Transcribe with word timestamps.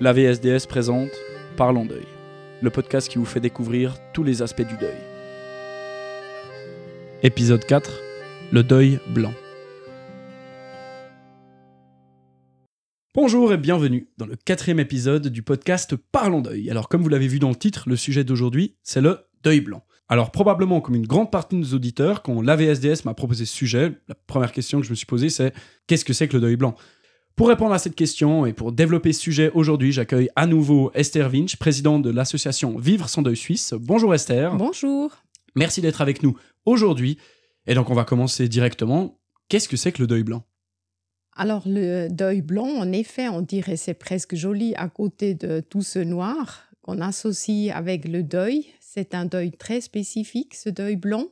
La 0.00 0.12
VSDS 0.12 0.66
présente 0.68 1.10
Parlons 1.56 1.84
deuil, 1.84 2.06
le 2.62 2.70
podcast 2.70 3.08
qui 3.08 3.18
vous 3.18 3.24
fait 3.24 3.40
découvrir 3.40 3.96
tous 4.12 4.24
les 4.24 4.42
aspects 4.42 4.66
du 4.66 4.76
deuil. 4.76 4.96
Épisode 7.22 7.64
4 7.64 7.90
Le 8.52 8.62
deuil 8.62 8.98
blanc. 9.14 9.32
Bonjour 13.14 13.52
et 13.52 13.56
bienvenue 13.56 14.08
dans 14.18 14.26
le 14.26 14.36
quatrième 14.36 14.80
épisode 14.80 15.28
du 15.28 15.42
podcast 15.42 15.94
Parlons 15.96 16.40
deuil. 16.40 16.70
Alors 16.70 16.88
comme 16.88 17.02
vous 17.02 17.08
l'avez 17.08 17.28
vu 17.28 17.38
dans 17.38 17.50
le 17.50 17.56
titre, 17.56 17.88
le 17.88 17.96
sujet 17.96 18.24
d'aujourd'hui, 18.24 18.76
c'est 18.82 19.00
le 19.00 19.20
deuil 19.42 19.60
blanc. 19.60 19.84
Alors 20.08 20.32
probablement 20.32 20.80
comme 20.80 20.96
une 20.96 21.06
grande 21.06 21.30
partie 21.30 21.56
de 21.56 21.60
nos 21.60 21.74
auditeurs, 21.74 22.22
quand 22.22 22.42
l'AVSDS 22.42 23.04
m'a 23.04 23.14
proposé 23.14 23.46
ce 23.46 23.54
sujet, 23.54 23.92
la 24.08 24.14
première 24.14 24.52
question 24.52 24.80
que 24.80 24.86
je 24.86 24.90
me 24.90 24.96
suis 24.96 25.06
posée 25.06 25.30
c'est 25.30 25.54
qu'est-ce 25.86 26.04
que 26.04 26.12
c'est 26.12 26.28
que 26.28 26.34
le 26.34 26.40
deuil 26.40 26.56
blanc? 26.56 26.74
Pour 27.36 27.48
répondre 27.48 27.72
à 27.72 27.78
cette 27.78 27.96
question 27.96 28.46
et 28.46 28.52
pour 28.52 28.70
développer 28.70 29.12
ce 29.12 29.20
sujet 29.20 29.50
aujourd'hui, 29.54 29.90
j'accueille 29.90 30.30
à 30.36 30.46
nouveau 30.46 30.92
Esther 30.94 31.28
Winch, 31.32 31.56
présidente 31.56 32.02
de 32.02 32.10
l'association 32.10 32.78
Vivre 32.78 33.08
sans 33.08 33.22
deuil 33.22 33.36
suisse. 33.36 33.74
Bonjour 33.76 34.14
Esther. 34.14 34.54
Bonjour. 34.56 35.10
Merci 35.56 35.80
d'être 35.80 36.00
avec 36.00 36.22
nous 36.22 36.36
aujourd'hui. 36.64 37.18
Et 37.66 37.74
donc 37.74 37.90
on 37.90 37.94
va 37.94 38.04
commencer 38.04 38.48
directement. 38.48 39.18
Qu'est-ce 39.48 39.68
que 39.68 39.76
c'est 39.76 39.90
que 39.90 40.00
le 40.00 40.06
deuil 40.06 40.22
blanc? 40.22 40.44
Alors 41.34 41.64
le 41.66 42.08
deuil 42.08 42.40
blanc, 42.40 42.68
en 42.68 42.92
effet, 42.92 43.28
on 43.28 43.40
dirait 43.40 43.76
c'est 43.76 43.94
presque 43.94 44.36
joli 44.36 44.74
à 44.76 44.88
côté 44.88 45.34
de 45.34 45.58
tout 45.60 45.82
ce 45.82 45.98
noir 45.98 46.68
qu'on 46.82 47.00
associe 47.00 47.74
avec 47.74 48.06
le 48.06 48.22
deuil. 48.22 48.66
C'est 48.80 49.12
un 49.12 49.24
deuil 49.24 49.50
très 49.50 49.80
spécifique, 49.80 50.54
ce 50.54 50.70
deuil 50.70 50.94
blanc. 50.94 51.26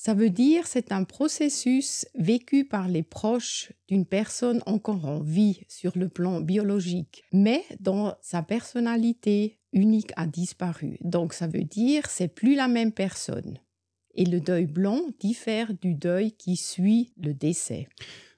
Ça 0.00 0.14
veut 0.14 0.30
dire 0.30 0.68
c'est 0.68 0.92
un 0.92 1.02
processus 1.02 2.06
vécu 2.14 2.64
par 2.64 2.86
les 2.86 3.02
proches 3.02 3.72
d'une 3.88 4.06
personne 4.06 4.62
encore 4.64 5.04
en 5.06 5.18
vie 5.18 5.62
sur 5.66 5.98
le 5.98 6.08
plan 6.08 6.40
biologique, 6.40 7.24
mais 7.32 7.64
dont 7.80 8.14
sa 8.20 8.44
personnalité 8.44 9.58
unique 9.72 10.12
a 10.14 10.28
disparu. 10.28 10.98
Donc 11.00 11.32
ça 11.32 11.48
veut 11.48 11.64
dire 11.64 12.06
c'est 12.10 12.32
plus 12.32 12.54
la 12.54 12.68
même 12.68 12.92
personne. 12.92 13.58
Et 14.14 14.24
le 14.24 14.38
deuil 14.38 14.66
blanc 14.66 15.00
diffère 15.18 15.74
du 15.74 15.94
deuil 15.94 16.30
qui 16.30 16.54
suit 16.54 17.12
le 17.20 17.34
décès. 17.34 17.88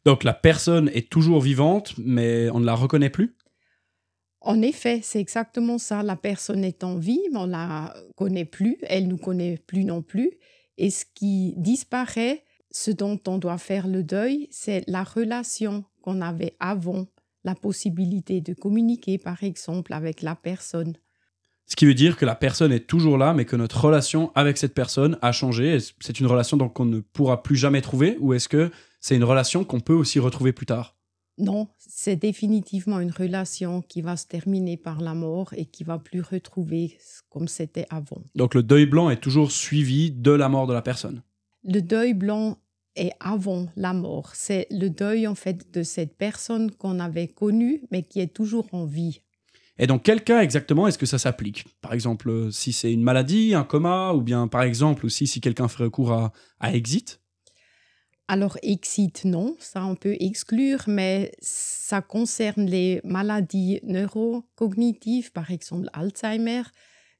Donc 0.06 0.25
la 0.25 0.33
personne 0.33 0.88
est 0.94 1.11
toujours 1.11 1.42
vivante, 1.42 1.92
mais 1.98 2.48
on 2.48 2.61
ne 2.61 2.66
la 2.66 2.75
reconnaît 2.75 3.11
plus? 3.11 3.36
En 4.41 4.62
effet, 4.62 5.00
c'est 5.03 5.20
exactement 5.20 5.77
ça. 5.77 6.03
La 6.03 6.16
personne 6.16 6.64
est 6.64 6.84
en 6.84 6.97
vie, 6.97 7.20
mais 7.31 7.38
on 7.38 7.47
la 7.47 7.94
connaît 8.16 8.47
plus, 8.47 8.78
elle 8.84 9.08
nous 9.08 9.19
connaît 9.19 9.58
plus 9.58 9.84
non 9.84 10.00
plus. 10.00 10.31
Et 10.81 10.89
ce 10.89 11.05
qui 11.14 11.53
disparaît, 11.59 12.42
ce 12.70 12.91
dont 12.91 13.20
on 13.28 13.36
doit 13.36 13.59
faire 13.59 13.86
le 13.86 14.03
deuil, 14.03 14.48
c'est 14.50 14.83
la 14.87 15.05
relation 15.05 15.84
qu'on 16.00 16.22
avait 16.22 16.56
avant, 16.59 17.06
la 17.45 17.55
possibilité 17.55 18.41
de 18.41 18.55
communiquer, 18.55 19.19
par 19.19 19.45
exemple, 19.45 19.92
avec 19.92 20.22
la 20.22 20.34
personne. 20.34 20.97
Ce 21.67 21.77
qui 21.77 21.84
veut 21.84 21.92
dire 21.92 22.17
que 22.17 22.25
la 22.25 22.34
personne 22.34 22.72
est 22.72 22.87
toujours 22.87 23.19
là, 23.19 23.34
mais 23.34 23.45
que 23.45 23.56
notre 23.56 23.84
relation 23.84 24.33
avec 24.34 24.56
cette 24.56 24.72
personne 24.72 25.19
a 25.20 25.33
changé. 25.33 25.77
C'est 26.00 26.19
une 26.19 26.27
relation 26.27 26.56
qu'on 26.70 26.87
ne 26.87 27.00
pourra 27.00 27.42
plus 27.42 27.56
jamais 27.56 27.83
trouver, 27.83 28.17
ou 28.19 28.33
est-ce 28.33 28.48
que 28.48 28.70
c'est 29.00 29.17
une 29.17 29.25
relation 29.25 29.65
qu'on 29.65 29.81
peut 29.81 29.92
aussi 29.92 30.19
retrouver 30.19 30.55
plus 30.55 30.67
tard? 30.67 30.97
Non, 31.41 31.69
c'est 31.78 32.16
définitivement 32.16 33.00
une 33.00 33.10
relation 33.10 33.80
qui 33.80 34.02
va 34.02 34.16
se 34.16 34.27
terminer 34.27 34.77
par 34.77 35.00
la 35.00 35.14
mort 35.14 35.55
et 35.56 35.64
qui 35.64 35.84
va 35.84 35.98
plus 35.98 36.20
retrouver 36.20 36.98
comme 37.30 37.48
c'était 37.48 37.86
avant. 37.88 38.22
Donc 38.34 38.55
le 38.55 38.62
deuil 38.62 38.84
blanc 38.86 39.08
est 39.08 39.20
toujours 39.20 39.50
suivi 39.50 40.10
de 40.10 40.30
la 40.30 40.48
mort 40.50 40.66
de 40.66 40.74
la 40.74 40.82
personne. 40.82 41.22
Le 41.64 41.80
deuil 41.80 42.12
blanc 42.12 42.58
est 42.94 43.12
avant 43.20 43.69
la 43.77 43.94
mort. 43.94 44.32
C'est 44.34 44.66
le 44.70 44.88
deuil 44.88 45.27
en 45.27 45.34
fait 45.34 45.72
de 45.72 45.82
cette 45.82 46.19
personne 46.19 46.70
qu'on 46.70 47.00
avait 47.00 47.28
connue 47.28 47.82
mais 47.91 48.02
qui 48.02 48.20
est 48.20 48.34
toujours 48.34 48.69
en 48.72 48.84
vie. 48.84 49.22
Et 49.78 49.86
dans 49.86 49.98
quel 49.98 50.22
cas 50.22 50.42
exactement 50.42 50.86
est-ce 50.86 50.98
que 50.98 51.06
ça 51.06 51.16
s'applique? 51.16 51.64
Par 51.80 51.94
exemple, 51.94 52.52
si 52.52 52.75
c'est 52.75 52.92
une 52.92 53.02
maladie, 53.02 53.54
un 53.54 53.64
coma, 53.64 54.12
ou 54.12 54.20
bien 54.20 54.47
par 54.47 54.62
exemple 54.62 55.06
aussi 55.06 55.26
si 55.26 55.41
quelqu'un 55.41 55.69
fait 55.69 55.84
recours 55.84 56.12
à, 56.12 56.32
à 56.59 56.75
Exit? 56.75 57.19
Alors, 58.30 58.56
exit, 58.62 59.24
non, 59.24 59.56
ça 59.58 59.84
on 59.84 59.96
peut 59.96 60.16
exclure, 60.20 60.84
mais 60.86 61.32
ça 61.41 62.00
concerne 62.00 62.64
les 62.64 63.00
maladies 63.02 63.80
neurocognitives, 63.82 65.32
par 65.32 65.50
exemple 65.50 65.88
Alzheimer, 65.92 66.62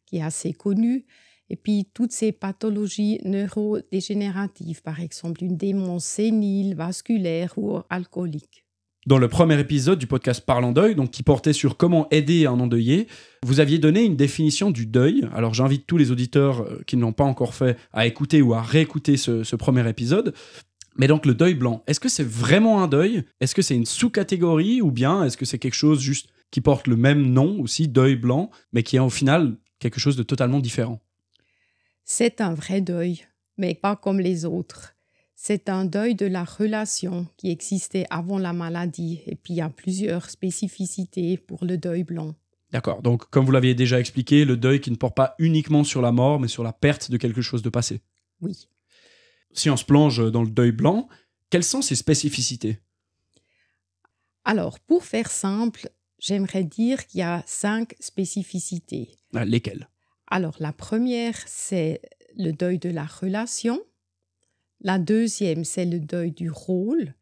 qui 0.06 0.19
est 0.19 0.22
assez 0.22 0.53
connu, 0.53 1.06
et 1.48 1.56
puis 1.56 1.91
toutes 1.93 2.12
ces 2.12 2.31
pathologies 2.31 3.19
neurodégénératives, 3.25 4.82
par 4.82 5.00
exemple 5.00 5.43
une 5.43 5.56
démence 5.56 6.04
sénile, 6.04 6.76
vasculaire 6.76 7.54
ou 7.56 7.81
alcoolique. 7.91 8.65
Dans 9.06 9.19
le 9.19 9.28
premier 9.28 9.59
épisode 9.59 9.98
du 9.98 10.06
podcast 10.06 10.44
Parlant 10.47 10.71
deuil, 10.71 10.94
donc 10.94 11.10
qui 11.10 11.25
portait 11.25 11.54
sur 11.54 11.77
comment 11.77 12.06
aider 12.10 12.47
un 12.47 12.60
endeuillé, 12.60 13.09
vous 13.42 13.59
aviez 13.59 13.78
donné 13.78 14.04
une 14.04 14.15
définition 14.15 14.71
du 14.71 14.87
deuil. 14.87 15.27
Alors 15.34 15.54
j'invite 15.54 15.88
tous 15.88 15.97
les 15.97 16.12
auditeurs 16.12 16.60
euh, 16.60 16.82
qui 16.87 16.97
ne 16.97 17.00
l'ont 17.00 17.15
pas 17.15 17.25
encore 17.25 17.54
fait 17.54 17.77
à 17.92 18.06
écouter 18.06 18.42
ou 18.42 18.54
à 18.54 18.62
réécouter 18.62 19.16
ce 19.16 19.56
premier 19.56 19.88
épisode. 19.88 20.34
Mais 21.00 21.06
donc 21.06 21.25
le 21.25 21.33
deuil 21.33 21.55
blanc, 21.55 21.83
est-ce 21.87 21.99
que 21.99 22.11
c'est 22.11 22.28
vraiment 22.28 22.83
un 22.83 22.87
deuil? 22.87 23.25
Est-ce 23.41 23.55
que 23.55 23.62
c'est 23.62 23.75
une 23.75 23.87
sous-catégorie 23.87 24.83
ou 24.83 24.91
bien 24.91 25.25
est-ce 25.25 25.38
que 25.38 25.47
c'est 25.47 25.59
quelque 25.59 25.72
chose 25.72 25.99
juste 25.99 26.28
qui 26.50 26.61
porte 26.61 26.87
le 26.88 26.97
même 26.97 27.22
nom 27.22 27.59
aussi, 27.59 27.88
deuil 27.88 28.16
blanc, 28.16 28.50
mais 28.75 28.83
qui 28.83 28.97
est 28.97 29.00
au 29.00 29.09
final 29.09 29.56
quelque 29.78 29.99
chose 29.99 30.15
de 30.15 30.22
totalement 30.22 30.60
différent? 30.60 31.00
C'est 32.05 32.43
un 32.43 32.53
vrai 32.53 32.83
deuil, 32.83 33.27
mais 33.56 33.75
pas 33.75 33.97
comme 33.97 34.21
les 34.21 34.44
autres. 34.44 34.94
C'est 35.34 35.71
un 35.71 35.87
deuil 35.87 36.16
de 36.16 36.27
la 36.27 36.44
relation 36.44 37.27
qui 37.39 37.50
existait 37.50 38.05
avant 38.10 38.39
la 38.39 38.53
maladie 38.53 39.22
et 39.27 39.37
puis 39.37 39.55
il 39.55 39.56
y 39.56 39.62
a 39.62 39.71
plusieurs 39.71 40.28
spécificités 40.28 41.39
pour 41.39 41.65
le 41.65 41.78
deuil 41.78 42.05
blanc. 42.05 42.34
D'accord, 42.72 43.00
donc 43.00 43.25
comme 43.31 43.47
vous 43.47 43.53
l'aviez 43.53 43.75
déjà 43.75 43.99
expliqué, 43.99 44.44
le 44.44 44.59
deuil 44.59 44.83
qui 44.83 44.91
ne 44.91 44.97
porte 44.97 45.16
pas 45.16 45.34
uniquement 45.39 45.83
sur 45.83 46.03
la 46.03 46.12
mort, 46.12 46.39
mais 46.39 46.49
sur 46.49 46.62
la 46.62 46.75
perte 46.75 47.10
de 47.10 47.16
quelque 47.16 47.41
chose 47.41 47.62
de 47.62 47.71
passé. 47.71 48.03
Oui 48.43 48.69
si 49.53 49.71
on 49.71 49.77
se 49.77 49.84
plonge 49.84 50.31
dans 50.31 50.43
le 50.43 50.50
deuil 50.50 50.72
blanc, 50.72 51.09
quelles 51.50 51.65
sont 51.65 51.83
ses 51.83 51.97
spécificités? 51.97 52.78
Alors, 54.44 54.81
pour 54.81 55.05
faire 55.05 55.31
simple, 55.31 55.91
j'aimerais 56.19 56.65
dire 56.65 57.06
qu'il 57.06 57.21
y 57.21 57.22
a 57.22 57.43
cinq 57.47 57.94
spécificités. 58.00 59.19
Ah, 59.34 59.44
lesquelles? 59.44 59.89
Alors, 60.28 60.56
la 60.60 60.72
première, 60.72 61.37
c'est 61.47 62.00
le 62.37 62.53
deuil 62.53 62.78
de 62.78 62.89
la 62.89 63.05
relation. 63.05 63.81
La 64.81 64.99
deuxième, 64.99 65.65
c'est 65.65 65.84
le 65.84 66.00
deuil 66.00 66.33
du 66.33 66.50
rôle. 66.50 67.15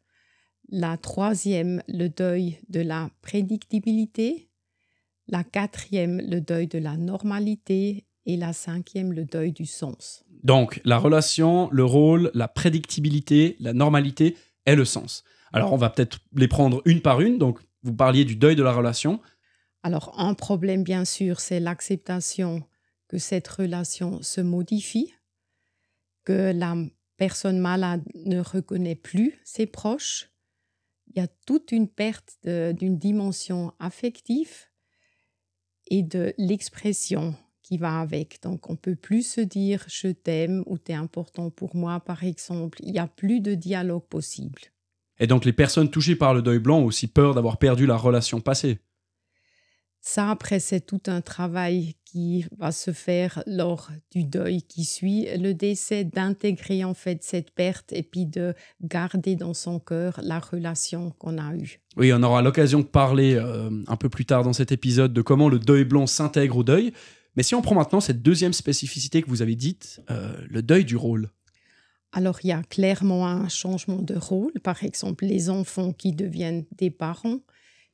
La 0.69 0.97
troisième, 0.97 1.81
le 1.87 2.07
deuil 2.07 2.59
de 2.69 2.79
la 2.79 3.09
prédictibilité. 3.21 4.49
La 5.27 5.43
quatrième, 5.43 6.21
le 6.21 6.39
deuil 6.39 6.67
de 6.67 6.77
la 6.77 6.95
normalité. 6.95 8.05
Et 8.25 8.37
la 8.37 8.53
cinquième, 8.53 9.11
le 9.11 9.25
deuil 9.25 9.51
du 9.51 9.65
sens. 9.65 10.23
Donc, 10.43 10.81
la 10.85 10.97
relation, 10.97 11.69
le 11.71 11.83
rôle, 11.83 12.31
la 12.33 12.47
prédictibilité, 12.47 13.57
la 13.59 13.73
normalité 13.73 14.37
et 14.65 14.75
le 14.75 14.85
sens. 14.85 15.23
Alors, 15.51 15.73
on 15.73 15.77
va 15.77 15.89
peut-être 15.89 16.19
les 16.35 16.47
prendre 16.47 16.81
une 16.85 17.01
par 17.01 17.21
une. 17.21 17.37
Donc, 17.37 17.59
vous 17.83 17.93
parliez 17.93 18.25
du 18.25 18.35
deuil 18.35 18.55
de 18.55 18.63
la 18.63 18.71
relation. 18.71 19.19
Alors, 19.83 20.13
un 20.17 20.33
problème, 20.33 20.83
bien 20.83 21.05
sûr, 21.05 21.39
c'est 21.39 21.59
l'acceptation 21.59 22.63
que 23.07 23.17
cette 23.17 23.47
relation 23.47 24.21
se 24.21 24.41
modifie, 24.41 25.13
que 26.23 26.51
la 26.55 26.75
personne 27.17 27.59
malade 27.59 28.03
ne 28.13 28.39
reconnaît 28.39 28.95
plus 28.95 29.39
ses 29.43 29.65
proches. 29.65 30.29
Il 31.07 31.17
y 31.17 31.23
a 31.23 31.27
toute 31.45 31.71
une 31.71 31.87
perte 31.87 32.37
d'une 32.43 32.97
dimension 32.97 33.73
affective 33.79 34.67
et 35.89 36.03
de 36.03 36.33
l'expression 36.37 37.35
qui 37.69 37.77
va 37.77 37.99
avec. 37.99 38.41
Donc, 38.41 38.67
on 38.69 38.75
peut 38.75 38.95
plus 38.95 39.21
se 39.21 39.41
dire 39.41 39.85
je 39.87 40.07
t'aime 40.07 40.63
ou 40.65 40.79
t'es 40.79 40.93
important 40.93 41.51
pour 41.51 41.75
moi, 41.75 41.99
par 41.99 42.23
exemple. 42.23 42.79
Il 42.81 42.91
n'y 42.91 42.99
a 42.99 43.05
plus 43.05 43.41
de 43.41 43.53
dialogue 43.53 44.07
possible. 44.09 44.61
Et 45.19 45.27
donc, 45.27 45.45
les 45.45 45.53
personnes 45.53 45.91
touchées 45.91 46.15
par 46.15 46.33
le 46.33 46.41
deuil 46.41 46.57
blanc 46.57 46.79
ont 46.79 46.85
aussi 46.85 47.05
peur 47.05 47.35
d'avoir 47.35 47.57
perdu 47.57 47.85
la 47.85 47.95
relation 47.95 48.41
passée. 48.41 48.79
Ça, 50.01 50.31
après, 50.31 50.59
c'est 50.59 50.79
tout 50.79 51.01
un 51.07 51.21
travail 51.21 51.93
qui 52.05 52.45
va 52.57 52.71
se 52.71 52.91
faire 52.91 53.43
lors 53.45 53.89
du 54.11 54.23
deuil 54.23 54.63
qui 54.63 54.85
suit 54.85 55.27
le 55.37 55.53
décès, 55.53 56.05
d'intégrer 56.05 56.83
en 56.83 56.95
fait 56.95 57.21
cette 57.21 57.51
perte 57.51 57.93
et 57.93 58.01
puis 58.01 58.25
de 58.25 58.55
garder 58.81 59.35
dans 59.35 59.53
son 59.53 59.77
cœur 59.77 60.19
la 60.23 60.39
relation 60.39 61.11
qu'on 61.19 61.37
a 61.37 61.53
eue. 61.53 61.81
Oui, 61.97 62.11
on 62.13 62.23
aura 62.23 62.41
l'occasion 62.41 62.79
de 62.79 62.85
parler 62.85 63.35
euh, 63.35 63.69
un 63.87 63.97
peu 63.97 64.09
plus 64.09 64.25
tard 64.25 64.43
dans 64.43 64.53
cet 64.53 64.71
épisode 64.71 65.13
de 65.13 65.21
comment 65.21 65.49
le 65.49 65.59
deuil 65.59 65.83
blanc 65.83 66.07
s'intègre 66.07 66.57
au 66.57 66.63
deuil. 66.63 66.93
Mais 67.39 67.43
si 67.43 67.55
on 67.55 67.61
prend 67.61 67.73
maintenant 67.73 68.01
cette 68.01 68.21
deuxième 68.21 68.51
spécificité 68.51 69.21
que 69.21 69.29
vous 69.29 69.41
avez 69.41 69.55
dite, 69.55 70.01
euh, 70.11 70.45
le 70.49 70.61
deuil 70.61 70.83
du 70.83 70.97
rôle. 70.97 71.29
Alors 72.11 72.37
il 72.43 72.47
y 72.47 72.51
a 72.51 72.63
clairement 72.63 73.25
un 73.27 73.47
changement 73.47 74.01
de 74.01 74.15
rôle, 74.15 74.51
par 74.61 74.83
exemple 74.83 75.23
les 75.23 75.49
enfants 75.49 75.93
qui 75.93 76.11
deviennent 76.11 76.65
des 76.75 76.89
parents, 76.89 77.39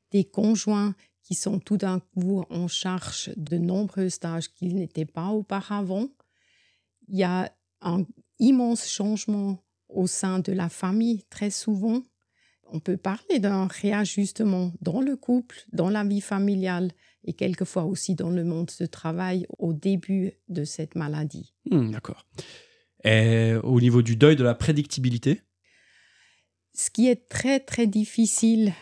des 0.10 0.24
conjoints 0.24 0.96
qui 1.22 1.36
sont 1.36 1.60
tout 1.60 1.78
d'un 1.78 2.00
coup 2.00 2.44
en 2.50 2.68
charge 2.68 3.34
de 3.38 3.60
nombreuses 3.60 4.18
tâches 4.18 4.48
qu'ils 4.48 4.74
n'étaient 4.74 5.06
pas 5.06 5.28
auparavant. 5.28 6.08
Il 7.08 7.16
y 7.20 7.24
a 7.24 7.54
un 7.82 8.04
immense 8.40 8.90
changement 8.90 9.64
au 9.90 10.08
sein 10.08 10.40
de 10.40 10.54
la 10.54 10.70
famille 10.70 11.22
très 11.30 11.52
souvent. 11.52 12.02
On 12.72 12.80
peut 12.80 12.98
parler 12.98 13.38
d'un 13.38 13.68
réajustement 13.68 14.74
dans 14.82 15.02
le 15.02 15.16
couple, 15.16 15.68
dans 15.72 15.92
la 15.92 16.04
vie 16.04 16.22
familiale 16.22 16.90
et 17.26 17.34
quelquefois 17.34 17.84
aussi 17.84 18.16
dans 18.16 18.30
le 18.30 18.44
monde 18.44 18.72
de 18.80 18.86
travail 18.86 19.46
au 19.58 19.74
début 19.74 20.34
de 20.48 20.64
cette 20.64 20.96
maladie. 20.96 21.54
Hmm, 21.70 21.92
d'accord. 21.92 22.26
Et 23.04 23.54
au 23.64 23.80
niveau 23.82 24.02
du 24.02 24.16
deuil, 24.16 24.36
de 24.36 24.44
la 24.44 24.56
prédictibilité? 24.56 25.42
Ce 26.74 26.90
qui 26.90 27.08
est 27.08 27.28
très 27.30 27.60
très 27.60 27.88
difficile, 27.88 28.74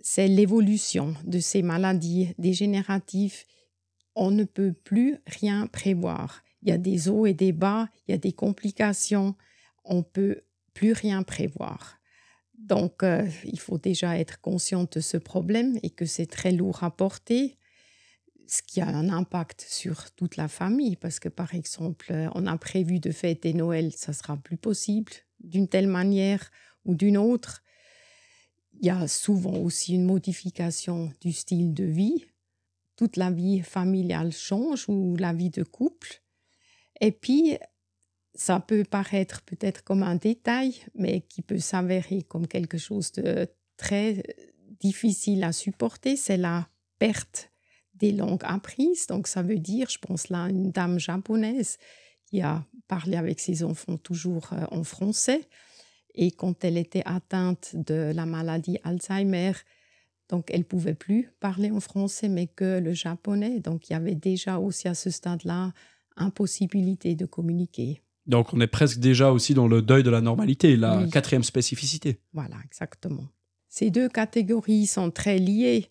c'est 0.00 0.28
l'évolution 0.28 1.14
de 1.24 1.38
ces 1.38 1.62
maladies 1.62 2.34
dégénératives. 2.38 3.42
On 4.14 4.30
ne 4.30 4.44
peut 4.44 4.72
plus 4.72 5.18
rien 5.26 5.66
prévoir. 5.66 6.42
Il 6.62 6.68
y 6.68 6.72
a 6.72 6.78
des 6.78 7.08
hauts 7.08 7.26
et 7.26 7.34
des 7.34 7.52
bas, 7.52 7.88
il 8.06 8.12
y 8.12 8.14
a 8.14 8.18
des 8.18 8.32
complications. 8.32 9.34
On 9.84 10.02
peut 10.02 10.42
plus 10.72 10.92
rien 10.92 11.22
prévoir. 11.22 11.98
Donc, 12.58 13.02
euh, 13.02 13.28
il 13.44 13.58
faut 13.58 13.78
déjà 13.78 14.18
être 14.18 14.40
conscient 14.40 14.86
de 14.90 15.00
ce 15.00 15.16
problème 15.16 15.78
et 15.82 15.90
que 15.90 16.06
c'est 16.06 16.26
très 16.26 16.52
lourd 16.52 16.82
à 16.82 16.90
porter 16.90 17.58
ce 18.46 18.62
qui 18.62 18.80
a 18.80 18.88
un 18.88 19.08
impact 19.08 19.64
sur 19.68 20.10
toute 20.12 20.36
la 20.36 20.48
famille, 20.48 20.96
parce 20.96 21.18
que 21.18 21.28
par 21.28 21.54
exemple, 21.54 22.12
euh, 22.12 22.28
on 22.34 22.46
a 22.46 22.56
prévu 22.58 23.00
de 23.00 23.10
fêter 23.10 23.54
Noël, 23.54 23.92
ça 23.92 24.12
sera 24.12 24.36
plus 24.36 24.56
possible 24.56 25.12
d'une 25.40 25.68
telle 25.68 25.88
manière 25.88 26.50
ou 26.84 26.94
d'une 26.94 27.16
autre. 27.16 27.62
Il 28.80 28.86
y 28.86 28.90
a 28.90 29.06
souvent 29.08 29.56
aussi 29.56 29.94
une 29.94 30.04
modification 30.04 31.12
du 31.20 31.32
style 31.32 31.74
de 31.74 31.84
vie. 31.84 32.26
Toute 32.96 33.16
la 33.16 33.30
vie 33.30 33.60
familiale 33.60 34.32
change 34.32 34.88
ou 34.88 35.16
la 35.16 35.32
vie 35.32 35.50
de 35.50 35.62
couple. 35.62 36.22
Et 37.00 37.12
puis, 37.12 37.58
ça 38.34 38.60
peut 38.60 38.84
paraître 38.84 39.42
peut-être 39.42 39.82
comme 39.84 40.02
un 40.02 40.16
détail, 40.16 40.74
mais 40.94 41.20
qui 41.22 41.42
peut 41.42 41.58
s'avérer 41.58 42.22
comme 42.22 42.46
quelque 42.46 42.78
chose 42.78 43.12
de 43.12 43.48
très 43.76 44.22
difficile 44.80 45.44
à 45.44 45.52
supporter, 45.52 46.16
c'est 46.16 46.36
la 46.36 46.68
perte 46.98 47.53
des 47.94 48.12
langues 48.12 48.42
apprises. 48.44 49.06
Donc 49.06 49.26
ça 49.26 49.42
veut 49.42 49.58
dire, 49.58 49.88
je 49.88 49.98
pense 49.98 50.28
là 50.28 50.48
une 50.48 50.70
dame 50.70 50.98
japonaise 50.98 51.78
qui 52.26 52.42
a 52.42 52.64
parlé 52.88 53.16
avec 53.16 53.40
ses 53.40 53.64
enfants 53.64 53.96
toujours 53.96 54.50
euh, 54.52 54.64
en 54.70 54.84
français. 54.84 55.48
Et 56.14 56.30
quand 56.30 56.64
elle 56.64 56.76
était 56.76 57.02
atteinte 57.06 57.74
de 57.74 58.12
la 58.14 58.26
maladie 58.26 58.78
Alzheimer, 58.84 59.52
donc 60.28 60.50
elle 60.50 60.64
pouvait 60.64 60.94
plus 60.94 61.30
parler 61.40 61.70
en 61.70 61.80
français, 61.80 62.28
mais 62.28 62.46
que 62.46 62.78
le 62.78 62.92
japonais. 62.92 63.60
Donc 63.60 63.88
il 63.88 63.92
y 63.92 63.96
avait 63.96 64.14
déjà 64.14 64.58
aussi 64.58 64.88
à 64.88 64.94
ce 64.94 65.10
stade-là 65.10 65.72
impossibilité 66.16 67.14
de 67.14 67.26
communiquer. 67.26 68.00
Donc 68.26 68.54
on 68.54 68.60
est 68.60 68.68
presque 68.68 68.98
déjà 68.98 69.32
aussi 69.32 69.54
dans 69.54 69.68
le 69.68 69.82
deuil 69.82 70.02
de 70.02 70.10
la 70.10 70.20
normalité, 70.20 70.76
la 70.76 71.06
quatrième 71.08 71.42
spécificité. 71.42 72.20
Voilà, 72.32 72.56
exactement. 72.64 73.28
Ces 73.68 73.90
deux 73.90 74.08
catégories 74.08 74.86
sont 74.86 75.10
très 75.10 75.38
liées 75.38 75.88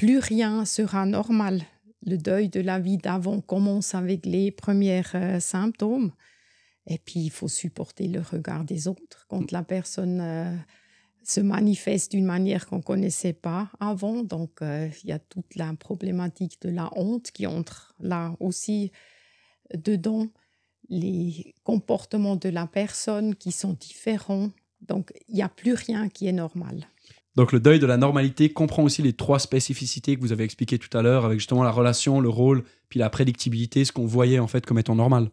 plus 0.00 0.18
rien 0.18 0.64
sera 0.64 1.04
normal. 1.04 1.60
Le 2.06 2.16
deuil 2.16 2.48
de 2.48 2.60
la 2.60 2.78
vie 2.78 2.96
d'avant 2.96 3.42
commence 3.42 3.94
avec 3.94 4.24
les 4.24 4.50
premiers 4.50 5.02
euh, 5.14 5.40
symptômes. 5.40 6.12
Et 6.86 6.96
puis, 6.96 7.20
il 7.20 7.30
faut 7.30 7.48
supporter 7.48 8.08
le 8.08 8.20
regard 8.22 8.64
des 8.64 8.88
autres 8.88 9.26
quand 9.28 9.52
la 9.52 9.62
personne 9.62 10.22
euh, 10.22 10.56
se 11.22 11.42
manifeste 11.42 12.12
d'une 12.12 12.24
manière 12.24 12.66
qu'on 12.66 12.78
ne 12.78 12.82
connaissait 12.82 13.34
pas 13.34 13.70
avant. 13.78 14.22
Donc, 14.22 14.62
euh, 14.62 14.88
il 15.04 15.10
y 15.10 15.12
a 15.12 15.18
toute 15.18 15.54
la 15.54 15.70
problématique 15.74 16.62
de 16.62 16.70
la 16.70 16.88
honte 16.96 17.30
qui 17.30 17.46
entre 17.46 17.94
là 18.00 18.34
aussi 18.40 18.92
dedans. 19.74 20.28
Les 20.88 21.54
comportements 21.62 22.36
de 22.36 22.48
la 22.48 22.66
personne 22.66 23.34
qui 23.34 23.52
sont 23.52 23.74
différents. 23.74 24.48
Donc, 24.80 25.12
il 25.28 25.34
n'y 25.34 25.42
a 25.42 25.50
plus 25.50 25.74
rien 25.74 26.08
qui 26.08 26.26
est 26.26 26.32
normal. 26.32 26.86
Donc 27.36 27.52
le 27.52 27.60
deuil 27.60 27.78
de 27.78 27.86
la 27.86 27.96
normalité 27.96 28.52
comprend 28.52 28.82
aussi 28.82 29.02
les 29.02 29.12
trois 29.12 29.38
spécificités 29.38 30.16
que 30.16 30.20
vous 30.20 30.32
avez 30.32 30.44
expliquées 30.44 30.78
tout 30.78 30.96
à 30.96 31.02
l'heure, 31.02 31.24
avec 31.24 31.38
justement 31.38 31.62
la 31.62 31.70
relation, 31.70 32.20
le 32.20 32.28
rôle, 32.28 32.64
puis 32.88 32.98
la 32.98 33.08
prédictibilité, 33.08 33.84
ce 33.84 33.92
qu'on 33.92 34.06
voyait 34.06 34.40
en 34.40 34.48
fait 34.48 34.66
comme 34.66 34.78
étant 34.78 34.96
normal. 34.96 35.30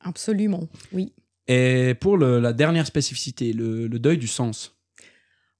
Absolument, 0.00 0.68
oui. 0.92 1.12
Et 1.46 1.94
pour 2.00 2.16
la 2.16 2.52
dernière 2.52 2.86
spécificité, 2.86 3.52
le, 3.52 3.88
deuil 3.88 4.16
du 4.16 4.26
sens. 4.26 4.76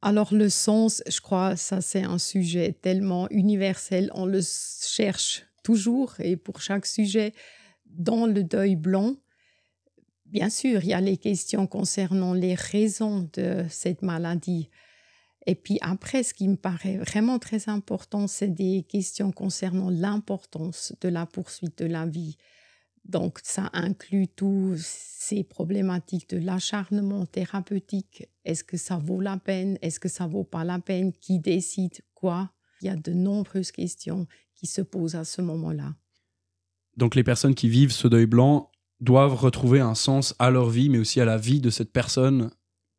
Alors 0.01 0.35
le 0.35 0.49
sens, 0.49 1.03
je 1.07 1.21
crois, 1.21 1.57
ça 1.57 1.81
c'est 1.81 2.03
un 2.03 2.19
sujet 2.19 2.73
tellement 2.73 3.29
universel, 3.31 4.11
on 4.15 4.27
le 4.27 4.41
cherche 4.43 5.45
toujours 5.63 6.15
et 6.19 6.37
pour 6.37 6.61
chaque 6.61 6.87
sujet, 6.87 7.33
dans 7.87 8.27
le 8.27 8.45
deuil 8.45 8.77
blanc, 8.77 9.17
bien 10.27 10.51
sûr, 10.51 10.83
il 10.83 10.89
y 10.89 10.95
a 10.95 11.01
les 11.01 11.17
questions 11.17 11.67
concernant 11.67 12.35
les 12.35 12.55
raisons 12.55 13.29
de 13.33 13.65
cette 13.69 14.03
maladie. 14.03 14.69
Et 15.47 15.55
puis 15.55 15.79
après, 15.83 16.23
ce 16.23 16.33
qui 16.33 16.49
me 16.49 16.57
paraît 16.57 16.97
vraiment 16.97 17.39
très 17.39 17.69
important, 17.69 18.27
c'est 18.27 18.49
des 18.49 18.85
questions 18.89 19.31
concernant 19.31 19.91
l'importance 19.91 20.95
de 21.01 21.09
la 21.09 21.27
poursuite 21.27 21.79
de 21.79 21.87
la 21.87 22.07
vie. 22.07 22.37
Donc 23.05 23.41
ça 23.43 23.69
inclut 23.75 24.29
tous 24.29 24.77
ces 24.79 25.45
problématiques 25.45 26.31
de 26.31 26.39
l'acharnement 26.39 27.27
thérapeutique. 27.27 28.27
Est-ce 28.47 28.65
que 28.65 28.79
ça 28.79 28.97
vaut 28.97 29.21
la 29.21 29.37
peine? 29.37 29.79
Est-ce 29.83 30.01
que 30.01 30.09
ça 30.09 30.27
vaut 30.27 30.45
pas 30.45 30.65
la 30.65 30.79
peine? 30.79 31.13
Qui 31.13 31.39
décide 31.39 32.01
quoi? 32.15 32.51
Il 32.81 32.87
y 32.87 32.91
a 32.91 32.97
de 32.97 33.13
nombreuses 33.13 33.73
questions 33.73 34.27
qui 34.55 34.67
se 34.67 34.81
posent 34.81 35.17
à 35.17 35.25
ce 35.25 35.43
moment-là. 35.43 35.95
Donc 36.97 37.15
les 37.15 37.25
personnes 37.25 37.55
qui 37.55 37.69
vivent 37.69 37.93
ce 37.93 38.09
deuil 38.09 38.27
blanc 38.27 38.71
doivent 39.01 39.35
retrouver 39.35 39.81
un 39.81 39.95
sens 39.95 40.35
à 40.39 40.51
leur 40.51 40.71
vie, 40.71 40.89
mais 40.89 40.99
aussi 40.99 41.21
à 41.21 41.27
la 41.27 41.37
vie 41.37 41.61
de 41.61 41.69
cette 41.69 41.93
personne 41.93 42.51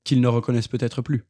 qu'ils 0.04 0.22
ne 0.22 0.28
reconnaissent 0.28 0.68
peut-être 0.68 1.02
plus 1.02 1.26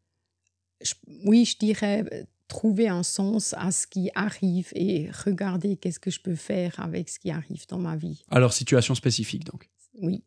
oui, 1.26 1.46
je 1.46 1.58
dirais 1.58 2.04
euh, 2.12 2.24
trouver 2.48 2.88
un 2.88 3.04
sens 3.04 3.54
à 3.58 3.72
ce 3.72 3.88
qui 3.88 4.10
arrive 4.16 4.70
et 4.76 5.10
regarder 5.26 5.78
qu'est-ce 5.78 6.00
que 6.00 6.12
je 6.12 6.20
peux 6.20 6.36
faire 6.36 6.80
avec 6.80 7.10
ce 7.10 7.20
qui 7.20 7.32
arrive 7.32 7.66
dans 7.68 7.80
ma 7.80 7.96
vie. 7.96 8.24
Alors, 8.30 8.54
situation 8.54 8.96
spécifique, 8.96 9.46
donc. 9.46 9.70
Oui. 10.02 10.24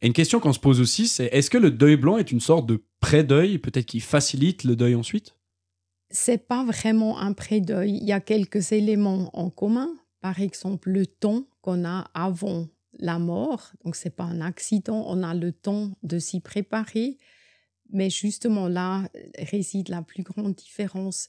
Et 0.00 0.08
une 0.08 0.12
question 0.12 0.40
qu'on 0.40 0.52
se 0.52 0.58
pose 0.58 0.80
aussi, 0.80 1.06
c'est 1.06 1.26
est-ce 1.26 1.48
que 1.48 1.58
le 1.58 1.70
deuil 1.70 1.96
blanc 1.96 2.18
est 2.18 2.32
une 2.32 2.40
sorte 2.40 2.66
de 2.66 2.84
pré-deuil, 3.00 3.58
peut-être 3.58 3.86
qui 3.86 4.00
facilite 4.00 4.64
le 4.64 4.74
deuil 4.74 4.96
ensuite? 4.96 5.36
C'est 6.10 6.46
pas 6.46 6.64
vraiment 6.64 7.18
un 7.18 7.32
pré-deuil. 7.32 7.98
Il 7.98 8.04
y 8.04 8.12
a 8.12 8.20
quelques 8.20 8.72
éléments 8.72 9.30
en 9.32 9.48
commun. 9.48 9.88
Par 10.20 10.40
exemple, 10.40 10.90
le 10.90 11.06
temps 11.06 11.44
qu'on 11.62 11.84
a 11.84 12.10
avant 12.14 12.68
la 12.98 13.18
mort. 13.18 13.72
Donc, 13.84 13.96
c'est 13.96 14.14
pas 14.14 14.24
un 14.24 14.40
accident. 14.40 15.04
On 15.06 15.22
a 15.22 15.34
le 15.34 15.52
temps 15.52 15.92
de 16.02 16.18
s'y 16.18 16.40
préparer. 16.40 17.18
Mais 17.92 18.10
justement, 18.10 18.68
là 18.68 19.08
réside 19.38 19.88
la 19.88 20.02
plus 20.02 20.22
grande 20.22 20.54
différence. 20.54 21.28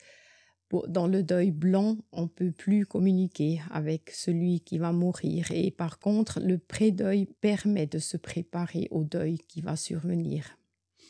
Dans 0.88 1.06
le 1.06 1.22
deuil 1.22 1.52
blanc, 1.52 1.98
on 2.12 2.28
peut 2.28 2.52
plus 2.52 2.88
communiquer 2.88 3.62
avec 3.70 4.10
celui 4.10 4.62
qui 4.62 4.80
va 4.80 4.92
mourir. 4.92 5.52
Et 5.52 5.70
par 5.70 6.00
contre, 6.00 6.40
le 6.40 6.58
pré-deuil 6.58 7.28
permet 7.42 7.86
de 7.86 8.00
se 8.00 8.18
préparer 8.18 8.88
au 8.90 9.04
deuil 9.04 9.38
qui 9.38 9.62
va 9.62 9.76
survenir. 9.76 10.58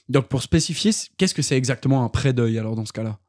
Donc, 0.10 0.28
pour 0.28 0.44
spécifier, 0.44 0.92
qu'est-ce 1.18 1.34
que 1.34 1.42
c'est 1.42 1.56
exactement 1.56 2.04
un 2.04 2.10
pré-deuil 2.10 2.60
alors 2.60 2.76
dans 2.76 2.86
ce 2.86 2.92
cas-là? 2.92 3.20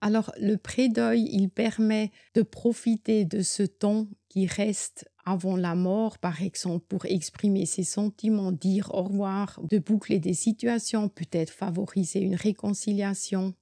Alors, 0.00 0.32
le 0.40 0.56
pré-deuil, 0.56 1.28
il 1.30 1.48
permet 1.48 2.10
de 2.34 2.42
profiter 2.42 3.24
de 3.24 3.42
ce 3.42 3.62
temps 3.62 4.08
qui 4.28 4.46
reste 4.46 5.08
avant 5.28 5.56
la 5.56 5.74
mort, 5.74 6.18
par 6.18 6.42
exemple, 6.42 6.86
pour 6.88 7.04
exprimer 7.04 7.66
ses 7.66 7.84
sentiments, 7.84 8.50
dire 8.50 8.90
au 8.94 9.02
revoir, 9.02 9.60
de 9.62 9.78
boucler 9.78 10.18
des 10.18 10.32
situations, 10.32 11.10
peut-être 11.10 11.50
favoriser 11.50 12.20
une 12.20 12.34
réconciliation. 12.34 13.54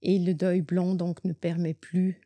Et 0.00 0.18
le 0.18 0.32
deuil 0.32 0.62
blanc, 0.62 0.94
donc, 0.94 1.22
ne 1.24 1.34
permet 1.34 1.74
plus 1.74 2.22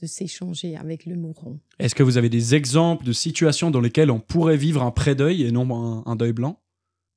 de 0.00 0.06
s'échanger 0.06 0.76
avec 0.76 1.06
le 1.06 1.16
mourant. 1.16 1.58
Est-ce 1.80 1.94
que 1.94 2.04
vous 2.04 2.18
avez 2.18 2.28
des 2.28 2.54
exemples 2.54 3.04
de 3.04 3.12
situations 3.12 3.70
dans 3.70 3.80
lesquelles 3.80 4.10
on 4.10 4.20
pourrait 4.20 4.56
vivre 4.56 4.82
un 4.82 4.92
pré-deuil 4.92 5.42
et 5.42 5.50
non 5.50 6.06
un, 6.06 6.16
deuil 6.16 6.32
blanc? 6.32 6.60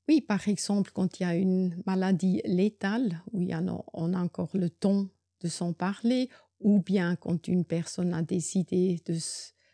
Oui, 0.09 0.19
par 0.19 0.47
exemple, 0.49 0.91
quand 0.93 1.19
il 1.19 1.23
y 1.23 1.25
a 1.25 1.35
une 1.35 1.81
maladie 1.85 2.41
létale, 2.43 3.21
où 3.31 3.41
il 3.41 3.49
y 3.49 3.53
a, 3.53 3.63
on 3.93 4.13
a 4.13 4.19
encore 4.19 4.49
le 4.55 4.69
temps 4.69 5.07
de 5.41 5.47
s'en 5.47 5.73
parler, 5.73 6.29
ou 6.59 6.81
bien 6.81 7.15
quand 7.15 7.47
une 7.47 7.65
personne 7.65 8.13
a 8.13 8.23
décidé 8.23 8.99
de 9.05 9.15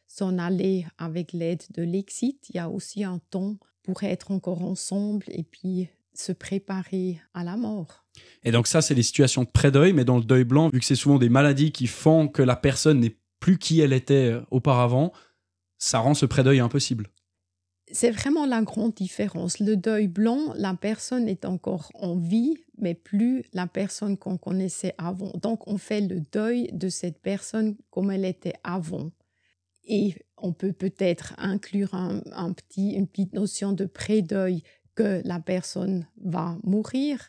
s'en 0.09 0.37
aller 0.39 0.85
avec 0.97 1.31
l'aide 1.31 1.63
de 1.73 1.83
l'exit, 1.83 2.37
il 2.49 2.57
y 2.57 2.59
a 2.59 2.69
aussi 2.69 3.05
un 3.05 3.19
temps 3.29 3.55
pour 3.83 4.03
être 4.03 4.31
encore 4.31 4.63
ensemble 4.63 5.25
et 5.29 5.43
puis 5.43 5.87
se 6.13 6.31
préparer 6.31 7.21
à 7.33 7.43
la 7.45 7.55
mort. 7.55 8.03
Et 8.43 8.51
donc 8.51 8.67
ça, 8.67 8.81
c'est 8.81 8.95
les 8.95 9.03
situations 9.03 9.43
de 9.43 9.49
pré-deuil, 9.49 9.93
mais 9.93 10.03
dans 10.03 10.17
le 10.17 10.23
deuil 10.23 10.43
blanc, 10.43 10.69
vu 10.69 10.79
que 10.79 10.85
c'est 10.85 10.95
souvent 10.95 11.19
des 11.19 11.29
maladies 11.29 11.71
qui 11.71 11.87
font 11.87 12.27
que 12.27 12.41
la 12.41 12.57
personne 12.57 12.99
n'est 12.99 13.15
plus 13.39 13.57
qui 13.57 13.79
elle 13.79 13.93
était 13.93 14.33
euh, 14.33 14.41
auparavant, 14.51 15.13
ça 15.77 15.99
rend 15.99 16.13
ce 16.13 16.25
pré-deuil 16.25 16.59
impossible. 16.59 17.07
C'est 17.91 18.11
vraiment 18.11 18.45
la 18.45 18.61
grande 18.61 18.93
différence. 18.93 19.59
Le 19.59 19.77
deuil 19.77 20.07
blanc, 20.07 20.53
la 20.55 20.73
personne 20.73 21.27
est 21.27 21.45
encore 21.45 21.91
en 21.95 22.17
vie, 22.17 22.57
mais 22.77 22.93
plus 22.93 23.43
la 23.53 23.65
personne 23.65 24.17
qu'on 24.17 24.37
connaissait 24.37 24.93
avant. 24.97 25.31
Donc, 25.41 25.67
on 25.67 25.77
fait 25.77 26.01
le 26.01 26.21
deuil 26.31 26.69
de 26.73 26.89
cette 26.89 27.19
personne 27.19 27.77
comme 27.89 28.11
elle 28.11 28.25
était 28.25 28.53
avant. 28.63 29.09
Et 29.89 30.15
on 30.37 30.53
peut 30.53 30.71
peut-être 30.71 31.33
inclure 31.37 31.93
un, 31.95 32.53
petit, 32.53 32.91
une 32.91 33.07
petite 33.07 33.33
notion 33.33 33.73
de 33.73 33.85
pré-deuil 33.85 34.63
que 34.95 35.21
la 35.25 35.39
personne 35.39 36.07
va 36.23 36.57
mourir 36.63 37.19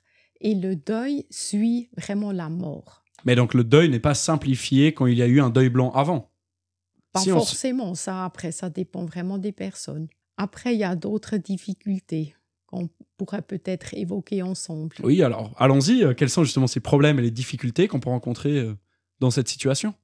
et 0.40 0.54
le 0.54 0.76
deuil 0.76 1.26
suit 1.30 1.88
vraiment 1.96 2.32
la 2.32 2.48
mort. 2.48 3.02
Mais 3.24 3.34
donc 3.34 3.54
le 3.54 3.64
deuil 3.64 3.88
n'est 3.88 3.98
pas 3.98 4.14
simplifié 4.14 4.92
quand 4.92 5.06
il 5.06 5.16
y 5.16 5.22
a 5.22 5.26
eu 5.26 5.40
un 5.40 5.50
deuil 5.50 5.70
blanc 5.70 5.90
avant. 5.92 6.30
Pas 7.12 7.20
Si 7.20 7.30
forcément, 7.30 7.94
ça 7.94 8.24
après, 8.24 8.52
ça 8.52 8.70
dépend 8.70 9.04
vraiment 9.04 9.38
des 9.38 9.52
personnes. 9.52 10.08
Après, 10.36 10.74
il 10.74 10.78
y 10.80 10.84
a 10.84 10.96
d'autres 10.96 11.36
difficultés 11.36 12.34
qu'on 12.66 12.88
pourrait 13.16 13.42
peut-être 13.42 13.94
évoquer 13.94 14.42
ensemble. 14.42 14.96
Oui, 15.02 15.22
alors 15.22 15.54
allons-y. 15.58 16.04
Euh, 16.04 16.14
Quels 16.14 16.30
sont 16.30 16.44
justement 16.44 16.66
ces 16.66 16.80
problèmes 16.80 17.18
et 17.18 17.22
les 17.22 17.30
difficultés 17.30 17.88
qu'on 17.88 18.00
peut 18.00 18.10
rencontrer 18.10 18.58
euh, 18.58 18.74
dans 19.18 19.30
cette 19.30 19.48
situation? 19.48 19.94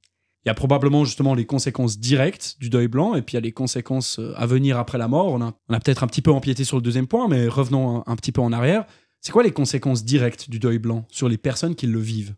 Il 0.45 0.49
y 0.49 0.51
a 0.51 0.53
probablement 0.53 1.03
justement 1.03 1.33
les 1.33 1.45
conséquences 1.45 1.99
directes 1.99 2.55
du 2.59 2.69
deuil 2.69 2.87
blanc 2.87 3.15
et 3.15 3.21
puis 3.21 3.33
il 3.33 3.35
y 3.35 3.39
a 3.39 3.41
les 3.41 3.51
conséquences 3.51 4.19
euh, 4.19 4.33
à 4.37 4.45
venir 4.45 4.77
après 4.77 4.97
la 4.97 5.07
mort. 5.07 5.27
On 5.27 5.41
a, 5.41 5.79
peut-être 5.79 6.03
un 6.03 6.07
petit 6.07 6.21
peu 6.21 6.31
empiété 6.31 6.63
sur 6.63 6.77
le 6.77 6.81
deuxième 6.81 7.07
point, 7.07 7.27
mais 7.27 7.47
revenons 7.47 7.97
un, 7.97 8.03
un 8.05 8.15
petit 8.15 8.31
peu 8.31 8.41
en 8.41 8.53
arrière. 8.53 8.85
C'est 9.19 9.31
quoi 9.31 9.43
les 9.43 9.51
conséquences 9.51 10.05
directes 10.05 10.49
du 10.49 10.59
deuil 10.59 10.79
blanc 10.79 11.05
sur 11.09 11.27
les 11.27 11.37
personnes 11.37 11.75
qui 11.75 11.87
le 11.87 11.99
vivent? 11.99 12.35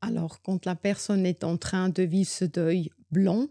Alors, 0.00 0.40
quand 0.42 0.64
la 0.64 0.76
personne 0.76 1.26
est 1.26 1.44
en 1.44 1.56
train 1.56 1.88
de 1.88 2.02
vivre 2.02 2.30
ce 2.30 2.44
deuil 2.44 2.90
blanc, 3.10 3.48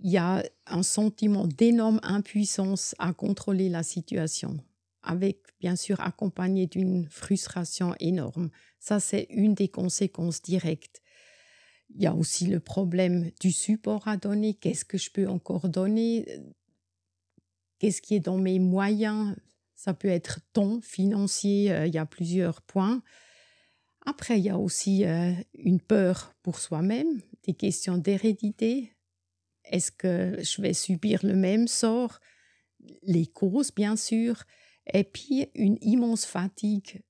il 0.00 0.10
y 0.10 0.16
a 0.16 0.42
un 0.66 0.82
sentiment 0.82 1.46
d'énorme 1.46 2.00
impuissance 2.02 2.94
à 2.98 3.12
contrôler 3.12 3.68
la 3.68 3.82
situation, 3.82 4.58
avec 5.02 5.38
bien 5.60 5.76
sûr 5.76 6.00
accompagné 6.00 6.66
d'une 6.66 7.06
frustration 7.08 7.94
énorme. 8.00 8.50
Ça, 8.78 8.98
c'est 8.98 9.26
une 9.30 9.54
des 9.54 9.68
conséquences 9.68 10.42
directes. 10.42 11.02
Il 11.94 12.02
y 12.02 12.06
a 12.06 12.14
aussi 12.14 12.46
le 12.46 12.60
problème 12.60 13.30
du 13.40 13.52
support 13.52 14.06
à 14.08 14.16
donner. 14.16 14.54
Qu'est-ce 14.54 14.84
que 14.84 14.98
je 14.98 15.10
peux 15.10 15.28
encore 15.28 15.68
donner? 15.68 16.26
Qu'est-ce 17.78 18.02
qui 18.02 18.14
est 18.14 18.20
dans 18.20 18.38
mes 18.38 18.58
moyens? 18.58 19.34
Ça 19.74 19.94
peut 19.94 20.08
être 20.08 20.40
temps, 20.52 20.80
financier, 20.82 21.72
euh, 21.72 21.86
il 21.86 21.94
y 21.94 21.98
a 21.98 22.04
plusieurs 22.04 22.60
points. 22.60 23.02
Après, 24.04 24.38
il 24.38 24.44
y 24.44 24.50
a 24.50 24.58
aussi 24.58 25.06
euh, 25.06 25.32
une 25.54 25.80
peur 25.80 26.34
pour 26.42 26.58
soi-même, 26.58 27.20
des 27.44 27.54
questions 27.54 27.96
d'hérédité. 27.96 28.92
Est-ce 29.64 29.90
que 29.90 30.36
je 30.42 30.60
vais 30.60 30.74
subir 30.74 31.20
le 31.22 31.34
même 31.34 31.66
sort? 31.66 32.20
Les 33.02 33.26
causes, 33.26 33.74
bien 33.74 33.96
sûr. 33.96 34.44
Et 34.92 35.04
puis, 35.04 35.48
une 35.54 35.78
immense 35.80 36.26
fatigue. 36.26 37.02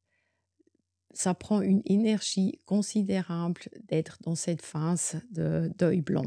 Ça 1.13 1.35
prend 1.35 1.61
une 1.61 1.83
énergie 1.87 2.59
considérable 2.67 3.63
d'être 3.89 4.19
dans 4.23 4.35
cette 4.37 4.63
phase 4.63 5.21
de 5.31 5.71
deuil 5.77 6.01
blanc. 6.01 6.27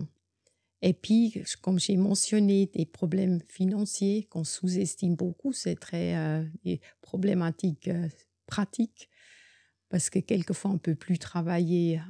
Et 0.82 0.94
puis, 0.94 1.42
comme 1.62 1.80
j'ai 1.80 1.96
mentionné, 1.96 2.66
des 2.66 2.86
problèmes 2.86 3.40
financiers 3.48 4.26
qu'on 4.30 4.44
sous-estime 4.44 5.16
beaucoup, 5.16 5.54
c'est 5.54 5.80
très 5.80 6.18
euh, 6.18 6.44
des 6.66 6.82
euh, 7.88 8.10
pratiques 8.48 9.10
parce 9.88 10.10
que 10.10 10.20
quelquefois 10.20 10.72
on 10.72 10.78
peut 10.78 10.96
plus 10.96 11.20
travailler 11.20 12.02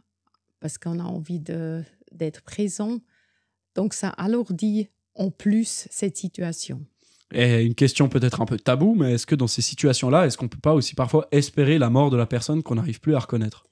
parce 0.60 0.80
qu'on 0.80 0.98
a 1.00 1.04
envie 1.04 1.40
d'être 1.40 2.42
présent. 2.42 3.00
Donc 3.76 3.94
ça 3.94 4.10
alourdit 4.10 4.90
en 5.14 5.30
plus 5.30 5.88
cette 5.92 6.18
situation. 6.18 6.84
Et 7.34 7.64
une 7.64 7.76
question 7.76 8.10
peut-être 8.10 8.42
un 8.42 8.46
peu 8.46 8.58
taboue, 8.58 8.96
mais 8.96 9.14
est-ce 9.14 9.26
que 9.26 9.36
dans 9.36 9.48
ces 9.48 9.62
situations-là, 9.62 10.26
est-ce 10.26 10.38
qu'on 10.38 10.48
peut 10.48 10.60
pas 10.60 10.74
aussi 10.74 10.94
parfois 10.94 11.28
espérer 11.32 11.80
la 11.80 11.90
mort 11.90 12.12
de 12.12 12.18
la 12.18 12.28
personne 12.28 12.62
qu'on 12.62 12.76
n'arrive 12.76 13.00
plus 13.00 13.16
à 13.16 13.20
reconnaître? 13.20 13.66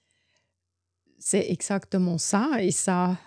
C'est 1.20 1.46
exactement 1.50 2.18
ça 2.18 2.50
et 2.60 2.72
ça 2.72 3.20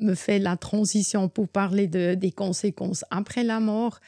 me 0.00 0.14
fait 0.14 0.40
la 0.40 0.56
transition 0.56 1.28
pour 1.28 1.48
parler 1.48 1.86
de- 1.86 2.14
des 2.14 2.32
conséquences 2.32 3.04
après 3.10 3.44
la 3.44 3.60
mort. 3.60 4.00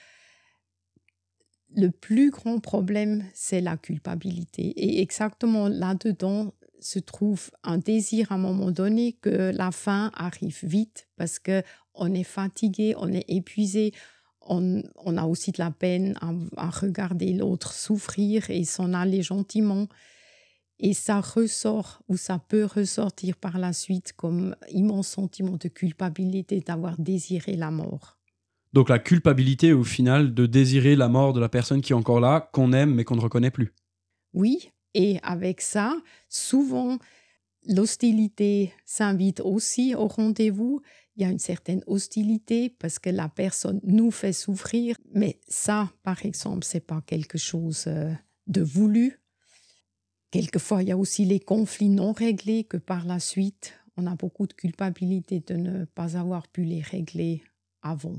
Le 1.77 1.91
plus 1.91 2.31
grand 2.31 2.59
problème, 2.59 3.25
c'est 3.33 3.61
la 3.61 3.77
culpabilité. 3.77 4.63
Et 4.77 5.01
exactement 5.01 5.69
là-dedans 5.69 6.55
se 6.81 6.99
trouve 6.99 7.51
un 7.63 7.79
désir 7.79 8.33
à 8.33 8.35
un 8.35 8.39
moment 8.39 8.71
donné 8.71 9.13
que 9.13 9.53
la 9.55 9.71
fin 9.71 10.11
arrive 10.15 10.59
vite 10.65 11.09
parce 11.17 11.39
que 11.39 11.63
on 11.95 12.13
est 12.13 12.25
fatigué, 12.25 12.95
on 12.99 13.13
est 13.13 13.25
épuisé, 13.29 13.93
on, 14.49 14.83
on 14.97 15.17
a 15.17 15.25
aussi 15.25 15.53
de 15.53 15.59
la 15.59 15.71
peine 15.71 16.17
à, 16.21 16.33
à 16.57 16.71
regarder 16.71 17.33
l'autre 17.33 17.73
souffrir 17.73 18.51
et 18.51 18.65
s'en 18.65 18.93
aller 18.93 19.23
gentiment. 19.23 19.89
Et 20.79 20.93
ça 20.93 21.21
ressort 21.21 22.03
ou 22.09 22.17
ça 22.17 22.39
peut 22.39 22.65
ressortir 22.65 23.37
par 23.37 23.59
la 23.59 23.73
suite 23.73 24.13
comme 24.15 24.55
immense 24.71 25.09
sentiment 25.09 25.57
de 25.57 25.69
culpabilité 25.69 26.61
d'avoir 26.61 26.99
désiré 26.99 27.57
la 27.57 27.71
mort. 27.71 28.19
Donc 28.73 28.91
la 28.91 28.99
culpabilité 28.99 29.73
au 29.73 29.85
final 29.85 30.35
de 30.35 30.45
désirer 30.45 30.97
la 30.97 31.09
mort 31.09 31.33
de 31.33 31.41
la 31.41 31.49
personne 31.49 31.81
qui 31.81 31.93
est 31.93 31.97
encore 31.97 32.21
là, 32.21 32.51
qu'on 32.53 32.73
aime 32.75 32.95
mais 32.95 33.05
qu'on 33.05 33.17
ne 33.17 33.23
reconnaît 33.23 33.51
plus. 33.51 33.73
Oui, 34.35 34.71
et 34.93 35.19
avec 35.23 35.63
ça, 35.63 35.97
souvent, 36.29 36.99
l'hostilité 37.67 38.73
s'invite 38.85 39.41
aussi 39.41 39.95
au 39.95 40.09
rendez-vous. 40.09 40.83
Il 41.17 41.23
y 41.23 41.25
a 41.25 41.31
une 41.31 41.39
certaine 41.39 41.83
hostilité 41.87 42.69
parce 42.69 42.99
que 42.99 43.09
la 43.09 43.29
personne 43.29 43.81
nous 43.85 44.11
fait 44.11 44.35
souffrir, 44.35 44.97
mais 45.15 45.41
ça, 45.49 45.91
par 46.03 46.25
exemple, 46.27 46.65
c'est 46.65 46.87
pas 46.87 47.01
quelque 47.07 47.39
chose 47.39 47.85
euh, 47.87 48.13
de 48.47 48.63
voulu. 48.63 49.19
Quelquefois, 50.31 50.83
il 50.83 50.91
y 50.91 50.93
a 50.93 50.99
aussi 50.99 51.25
les 51.25 51.41
conflits 51.41 51.89
non 51.89 52.13
réglés 52.13 52.65
que 52.65 52.77
par 52.77 53.07
la 53.07 53.19
suite, 53.19 53.73
on 53.97 54.07
a 54.07 54.15
beaucoup 54.15 54.47
de 54.47 54.53
culpabilité 54.53 55.41
de 55.41 55.55
ne 55.55 55.85
pas 55.87 56.19
avoir 56.19 56.49
pu 56.49 56.65
les 56.65 56.83
régler 56.83 57.43
avant. 57.81 58.17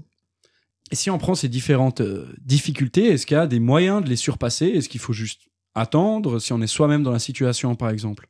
Et 0.92 0.96
si 0.96 1.10
on 1.10 1.18
prend 1.18 1.36
ces 1.36 1.50
différentes 1.50 2.02
euh, 2.02 2.34
difficultés, 2.40 3.08
est-ce 3.08 3.26
qu'il 3.26 3.36
y 3.36 3.40
a 3.40 3.48
des 3.48 3.60
moyens 3.60 4.04
de 4.04 4.10
les 4.10 4.16
surpasser? 4.16 4.68
Est-ce 4.68 4.90
qu'il 4.90 5.02
faut 5.02 5.14
juste 5.14 5.50
attendre 5.76 6.40
si 6.40 6.54
on 6.54 6.62
est 6.62 6.68
soi-même 6.68 7.04
dans 7.04 7.12
la 7.12 7.20
situation, 7.20 7.76
par 7.76 7.90
exemple? 7.90 8.30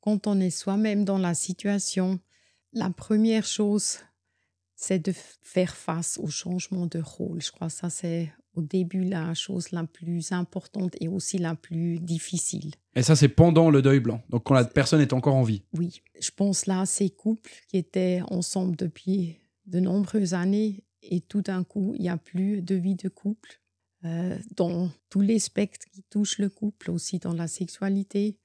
Quand 0.00 0.26
on 0.26 0.40
est 0.40 0.50
soi-même 0.50 1.04
dans 1.04 1.18
la 1.18 1.34
situation, 1.34 2.20
la 2.72 2.90
première 2.90 3.46
chose, 3.46 3.98
c'est 4.76 5.04
de 5.04 5.12
faire 5.42 5.74
face 5.74 6.18
au 6.18 6.28
changement 6.28 6.86
de 6.86 7.00
rôle. 7.00 7.42
Je 7.42 7.50
crois 7.52 7.68
que 7.68 7.74
ça, 7.74 7.90
c'est 7.90 8.32
au 8.54 8.62
début 8.62 9.04
la 9.04 9.34
chose 9.34 9.70
la 9.72 9.84
plus 9.84 10.32
importante 10.32 10.96
et 11.00 11.08
aussi 11.08 11.38
la 11.38 11.54
plus 11.54 11.98
difficile. 11.98 12.72
Et 12.94 13.02
ça, 13.02 13.14
c'est 13.14 13.28
pendant 13.28 13.70
le 13.70 13.82
deuil 13.82 14.00
blanc, 14.00 14.22
donc 14.28 14.44
quand 14.44 14.54
la 14.54 14.64
personne 14.64 15.00
est 15.00 15.12
encore 15.12 15.34
en 15.34 15.42
vie. 15.42 15.62
Oui, 15.74 16.02
je 16.20 16.30
pense 16.30 16.66
là 16.66 16.80
à 16.80 16.86
ces 16.86 17.10
couples 17.10 17.52
qui 17.68 17.76
étaient 17.76 18.22
ensemble 18.28 18.76
depuis 18.76 19.38
de 19.66 19.80
nombreuses 19.80 20.34
années 20.34 20.84
et 21.02 21.20
tout 21.20 21.42
d'un 21.42 21.64
coup, 21.64 21.94
il 21.96 22.02
n'y 22.02 22.08
a 22.08 22.16
plus 22.16 22.62
de 22.62 22.74
vie 22.74 22.96
de 22.96 23.08
couple. 23.08 23.60
Euh, 24.06 24.38
dans 24.56 24.90
tous 25.10 25.20
les 25.20 25.38
spectres 25.38 25.86
qui 25.92 26.02
touchent 26.04 26.38
le 26.38 26.48
couple, 26.48 26.90
aussi 26.90 27.18
dans 27.18 27.34
la 27.34 27.46
sexualité, 27.46 28.38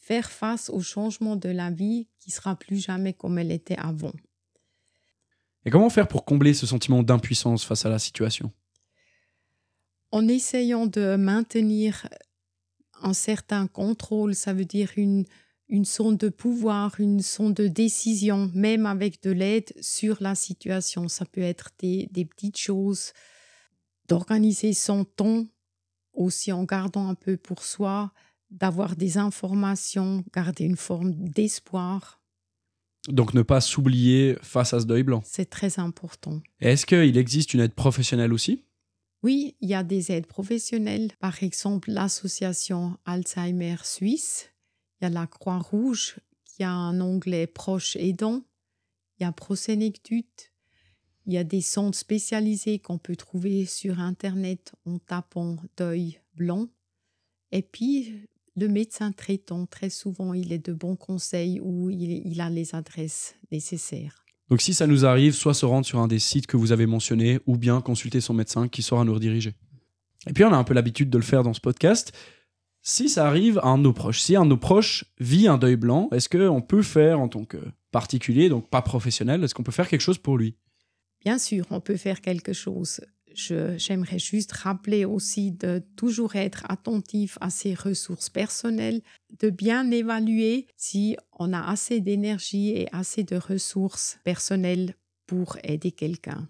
faire 0.00 0.30
face 0.30 0.70
au 0.70 0.80
changement 0.80 1.36
de 1.36 1.50
la 1.50 1.70
vie 1.70 2.08
qui 2.18 2.30
sera 2.30 2.56
plus 2.56 2.78
jamais 2.78 3.12
comme 3.12 3.38
elle 3.38 3.52
était 3.52 3.78
avant. 3.78 4.12
Et 5.64 5.70
comment 5.70 5.90
faire 5.90 6.08
pour 6.08 6.24
combler 6.24 6.54
ce 6.54 6.66
sentiment 6.66 7.02
d'impuissance 7.02 7.64
face 7.64 7.84
à 7.84 7.90
la 7.90 7.98
situation? 7.98 8.50
En 10.10 10.26
essayant 10.26 10.86
de 10.86 11.16
maintenir 11.16 12.08
un 13.02 13.12
certain 13.12 13.66
contrôle, 13.66 14.34
ça 14.34 14.54
veut 14.54 14.64
dire 14.64 14.90
une, 14.96 15.24
une 15.68 15.84
zone 15.84 16.16
de 16.16 16.30
pouvoir, 16.30 16.98
une 16.98 17.20
zone 17.20 17.54
de 17.54 17.68
décision, 17.68 18.50
même 18.54 18.86
avec 18.86 19.22
de 19.22 19.30
l'aide 19.30 19.72
sur 19.80 20.16
la 20.20 20.34
situation. 20.34 21.08
Ça 21.08 21.26
peut 21.26 21.42
être 21.42 21.70
des, 21.78 22.08
des 22.10 22.24
petites 22.24 22.58
choses, 22.58 23.12
d'organiser 24.08 24.72
son 24.72 25.04
temps 25.04 25.46
aussi 26.12 26.52
en 26.52 26.64
gardant 26.64 27.08
un 27.08 27.14
peu 27.14 27.36
pour 27.36 27.62
soi, 27.62 28.12
d'avoir 28.50 28.96
des 28.96 29.18
informations, 29.18 30.24
garder 30.32 30.64
une 30.64 30.76
forme 30.76 31.12
d'espoir. 31.12 32.20
Donc 33.08 33.32
ne 33.34 33.42
pas 33.42 33.60
s'oublier 33.60 34.36
face 34.42 34.74
à 34.74 34.80
ce 34.80 34.86
deuil 34.86 35.02
blanc. 35.02 35.22
C'est 35.24 35.48
très 35.48 35.78
important. 35.78 36.40
Est-ce 36.60 36.84
qu'il 36.84 37.16
existe 37.16 37.54
une 37.54 37.60
aide 37.60 37.74
professionnelle 37.74 38.32
aussi? 38.32 38.64
Oui, 39.22 39.54
il 39.60 39.68
y 39.68 39.74
a 39.74 39.82
des 39.82 40.12
aides 40.12 40.26
professionnelles, 40.26 41.12
par 41.18 41.42
exemple 41.42 41.90
l'association 41.90 42.96
Alzheimer 43.04 43.76
Suisse, 43.84 44.50
il 45.00 45.04
y 45.04 45.06
a 45.06 45.10
la 45.10 45.26
Croix-Rouge 45.26 46.20
qui 46.44 46.62
a 46.62 46.72
un 46.72 47.00
onglet 47.00 47.46
proche 47.46 47.96
aidant, 47.96 48.42
il 49.18 49.24
y 49.24 49.26
a 49.26 49.32
Prosénectute, 49.32 50.52
il 51.26 51.34
y 51.34 51.38
a 51.38 51.44
des 51.44 51.60
centres 51.60 51.98
spécialisés 51.98 52.78
qu'on 52.78 52.98
peut 52.98 53.16
trouver 53.16 53.66
sur 53.66 54.00
Internet 54.00 54.72
en 54.86 54.98
tapant 54.98 55.56
deuil 55.76 56.18
blanc. 56.34 56.68
Et 57.52 57.62
puis, 57.62 58.26
le 58.56 58.68
médecin 58.68 59.12
traitant, 59.12 59.66
très 59.66 59.90
souvent, 59.90 60.34
il 60.34 60.52
est 60.52 60.64
de 60.64 60.72
bons 60.72 60.96
conseils 60.96 61.60
ou 61.60 61.90
il, 61.90 62.26
il 62.26 62.40
a 62.40 62.50
les 62.50 62.74
adresses 62.74 63.36
nécessaires. 63.50 64.24
Donc 64.50 64.60
si 64.60 64.74
ça 64.74 64.88
nous 64.88 65.04
arrive, 65.06 65.34
soit 65.34 65.54
se 65.54 65.64
rendre 65.64 65.86
sur 65.86 66.00
un 66.00 66.08
des 66.08 66.18
sites 66.18 66.48
que 66.48 66.56
vous 66.56 66.72
avez 66.72 66.86
mentionnés, 66.86 67.38
ou 67.46 67.56
bien 67.56 67.80
consulter 67.80 68.20
son 68.20 68.34
médecin 68.34 68.68
qui 68.68 68.82
saura 68.82 69.04
nous 69.04 69.14
rediriger. 69.14 69.54
Et 70.26 70.32
puis 70.32 70.44
on 70.44 70.52
a 70.52 70.56
un 70.56 70.64
peu 70.64 70.74
l'habitude 70.74 71.08
de 71.08 71.18
le 71.18 71.24
faire 71.24 71.44
dans 71.44 71.54
ce 71.54 71.60
podcast. 71.60 72.12
Si 72.82 73.08
ça 73.08 73.26
arrive 73.26 73.58
à 73.58 73.68
un 73.68 73.78
de 73.78 73.84
nos 73.84 73.92
proches, 73.92 74.20
si 74.20 74.36
un 74.36 74.44
de 74.44 74.50
nos 74.50 74.56
proches 74.56 75.04
vit 75.20 75.46
un 75.46 75.56
deuil 75.56 75.76
blanc, 75.76 76.08
est-ce 76.12 76.28
qu'on 76.28 76.62
peut 76.62 76.82
faire 76.82 77.20
en 77.20 77.28
tant 77.28 77.44
que 77.44 77.58
particulier, 77.92 78.48
donc 78.48 78.68
pas 78.68 78.82
professionnel, 78.82 79.44
est-ce 79.44 79.54
qu'on 79.54 79.62
peut 79.62 79.72
faire 79.72 79.88
quelque 79.88 80.00
chose 80.00 80.18
pour 80.18 80.36
lui? 80.36 80.56
Bien 81.22 81.38
sûr, 81.38 81.66
on 81.70 81.80
peut 81.80 81.96
faire 81.96 82.20
quelque 82.20 82.52
chose. 82.52 83.00
J'aimerais 83.34 84.18
juste 84.18 84.52
rappeler 84.52 85.04
aussi 85.04 85.52
de 85.52 85.82
toujours 85.96 86.36
être 86.36 86.64
attentif 86.68 87.38
à 87.40 87.50
ses 87.50 87.74
ressources 87.74 88.28
personnelles, 88.28 89.02
de 89.38 89.50
bien 89.50 89.90
évaluer 89.90 90.66
si 90.76 91.16
on 91.38 91.52
a 91.52 91.60
assez 91.60 92.00
d'énergie 92.00 92.70
et 92.70 92.88
assez 92.92 93.24
de 93.24 93.36
ressources 93.36 94.18
personnelles 94.24 94.94
pour 95.26 95.56
aider 95.62 95.92
quelqu'un. 95.92 96.48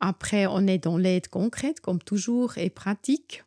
Après, 0.00 0.46
on 0.46 0.66
est 0.66 0.82
dans 0.82 0.96
l'aide 0.96 1.28
concrète, 1.28 1.80
comme 1.80 2.00
toujours, 2.00 2.58
et 2.58 2.70
pratique, 2.70 3.44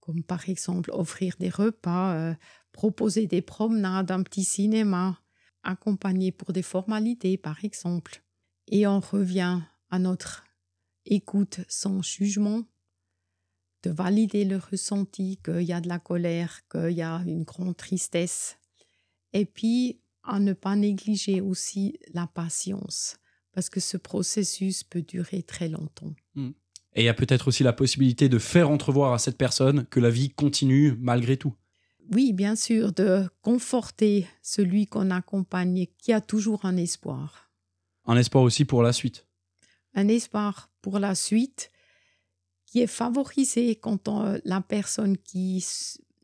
comme 0.00 0.22
par 0.22 0.48
exemple 0.48 0.90
offrir 0.92 1.36
des 1.38 1.48
repas, 1.48 2.14
euh, 2.14 2.34
proposer 2.72 3.26
des 3.26 3.42
promenades, 3.42 4.10
un 4.10 4.22
petit 4.22 4.44
cinéma, 4.44 5.20
accompagner 5.62 6.32
pour 6.32 6.52
des 6.52 6.62
formalités, 6.62 7.36
par 7.36 7.64
exemple. 7.64 8.22
Et 8.66 8.86
on 8.86 9.00
revient 9.00 9.60
à 9.90 9.98
notre 9.98 10.44
écoute 11.08 11.60
sans 11.68 12.02
jugement, 12.02 12.64
de 13.82 13.90
valider 13.90 14.44
le 14.44 14.56
ressenti 14.56 15.38
qu'il 15.44 15.62
y 15.62 15.72
a 15.72 15.80
de 15.80 15.88
la 15.88 15.98
colère, 15.98 16.60
qu'il 16.70 16.90
y 16.90 17.02
a 17.02 17.22
une 17.26 17.44
grande 17.44 17.76
tristesse, 17.76 18.58
et 19.32 19.44
puis 19.44 20.00
à 20.22 20.40
ne 20.40 20.52
pas 20.52 20.76
négliger 20.76 21.40
aussi 21.40 21.98
la 22.12 22.26
patience, 22.26 23.16
parce 23.52 23.70
que 23.70 23.80
ce 23.80 23.96
processus 23.96 24.82
peut 24.84 25.02
durer 25.02 25.42
très 25.42 25.68
longtemps. 25.68 26.14
Hmm. 26.34 26.50
Et 26.94 27.02
il 27.02 27.04
y 27.04 27.08
a 27.08 27.14
peut-être 27.14 27.48
aussi 27.48 27.62
la 27.62 27.72
possibilité 27.72 28.28
de 28.28 28.38
faire 28.38 28.70
entrevoir 28.70 29.12
à 29.12 29.18
cette 29.18 29.38
personne 29.38 29.86
que 29.86 30.00
la 30.00 30.10
vie 30.10 30.30
continue 30.30 30.96
malgré 30.98 31.36
tout. 31.36 31.54
Oui, 32.12 32.32
bien 32.32 32.56
sûr, 32.56 32.92
de 32.92 33.28
conforter 33.42 34.26
celui 34.42 34.86
qu'on 34.86 35.10
accompagne, 35.10 35.86
qui 35.98 36.12
a 36.12 36.20
toujours 36.22 36.64
un 36.64 36.76
espoir. 36.76 37.50
Un 38.06 38.16
espoir 38.16 38.42
aussi 38.42 38.64
pour 38.64 38.82
la 38.82 38.94
suite 38.94 39.27
un 39.94 40.08
espoir 40.08 40.70
pour 40.82 40.98
la 40.98 41.14
suite 41.14 41.70
qui 42.66 42.80
est 42.80 42.86
favorisé 42.86 43.76
quand 43.76 44.08
la 44.44 44.60
personne 44.60 45.16
qui 45.16 45.64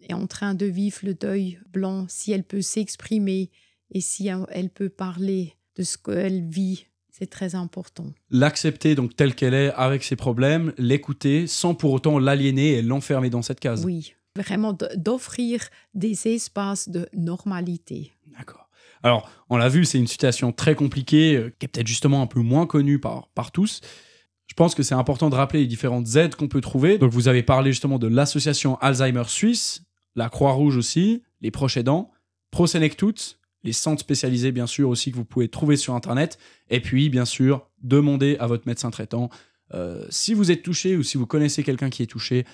est 0.03 0.13
en 0.13 0.27
train 0.27 0.55
de 0.55 0.67
vivre 0.67 0.99
le 1.03 1.15
deuil 1.15 1.59
blanc, 1.73 2.07
si 2.09 2.33
elle 2.33 2.45
peut 2.45 2.63
s'exprimer 2.63 3.51
et 3.91 4.01
si 4.01 4.29
elle 4.51 4.71
peut 4.71 4.91
parler 4.91 5.55
de 5.77 5.83
ce 5.83 5.97
qu'elle 5.97 6.47
vit, 6.47 6.87
c'est 7.11 7.31
très 7.31 7.55
important. 7.55 8.13
L'accepter 8.31 8.95
donc 8.95 9.17
telle 9.17 9.35
qu'elle 9.35 9.55
est 9.55 9.73
avec 9.73 10.05
ses 10.05 10.17
problèmes, 10.17 10.73
l'écouter 10.79 11.47
sans 11.47 11.75
pour 11.75 11.93
autant 11.93 12.19
l'aliéner 12.19 12.73
et 12.73 12.83
l'enfermer 12.83 13.31
dans 13.31 13.43
cette 13.43 13.61
case. 13.61 13.85
Oui, 13.85 14.15
vraiment 14.37 14.77
d'offrir 14.97 15.61
des 15.95 16.29
espaces 16.29 16.89
de 16.89 17.09
normalité. 17.15 18.13
D'accord. 18.37 18.64
Alors, 19.05 19.31
on 19.51 19.59
l'a 19.59 19.69
vu, 19.69 19.85
c'est 19.85 19.99
une 19.99 20.07
situation 20.07 20.51
très 20.51 20.75
compliquée, 20.75 21.37
euh, 21.37 21.55
qui 21.59 21.67
est 21.67 21.69
peut-être 21.69 21.87
justement 21.87 22.23
un 22.23 22.27
peu 22.27 22.41
moins 22.41 22.67
connue 22.67 22.99
par, 22.99 23.29
par 23.35 23.53
tous. 23.53 23.83
Je 24.47 24.55
pense 24.55 24.75
que 24.75 24.83
c'est 24.83 24.95
important 24.95 25.29
de 25.29 25.35
rappeler 25.35 25.61
les 25.61 25.67
différentes 25.67 26.17
aides 26.17 26.35
qu'on 26.35 26.49
peut 26.49 26.63
trouver. 26.63 26.97
Donc, 26.97 27.13
vous 27.13 27.29
avez 27.29 27.43
parlé 27.43 27.71
justement 27.71 27.99
de 27.99 28.07
l'association 28.07 28.77
Alzheimer 28.81 29.25
Suisse, 29.27 29.83
la 30.17 30.31
Croix-Rouge 30.31 30.79
aussi, 30.79 31.23
les 31.43 31.51
proches 31.51 31.77
aidants, 31.77 32.13
ProSenectut, 32.51 33.37
les 33.63 33.73
centres 33.73 34.01
spécialisés 34.01 34.53
bien 34.53 34.67
sûr 34.67 34.89
aussi 34.89 35.11
que 35.11 35.17
vous 35.17 35.25
pouvez 35.25 35.49
trouver 35.49 35.77
sur 35.77 35.95
Internet. 35.95 36.39
Et 36.71 36.81
puis, 36.81 37.11
bien 37.11 37.27
sûr, 37.27 37.69
demandez 37.83 38.39
à 38.41 38.47
votre 38.47 38.67
médecin 38.67 38.91
traitant. 38.91 39.29
Euh, 39.75 40.07
si 40.09 40.33
vous 40.33 40.51
êtes 40.51 40.63
touché 40.63 40.97
ou 40.97 41.03
si 41.03 41.19
vous 41.19 41.27
connaissez 41.27 41.63
quelqu'un 41.63 41.91
qui 41.91 42.03
est 42.03 42.07
touché, 42.07 42.47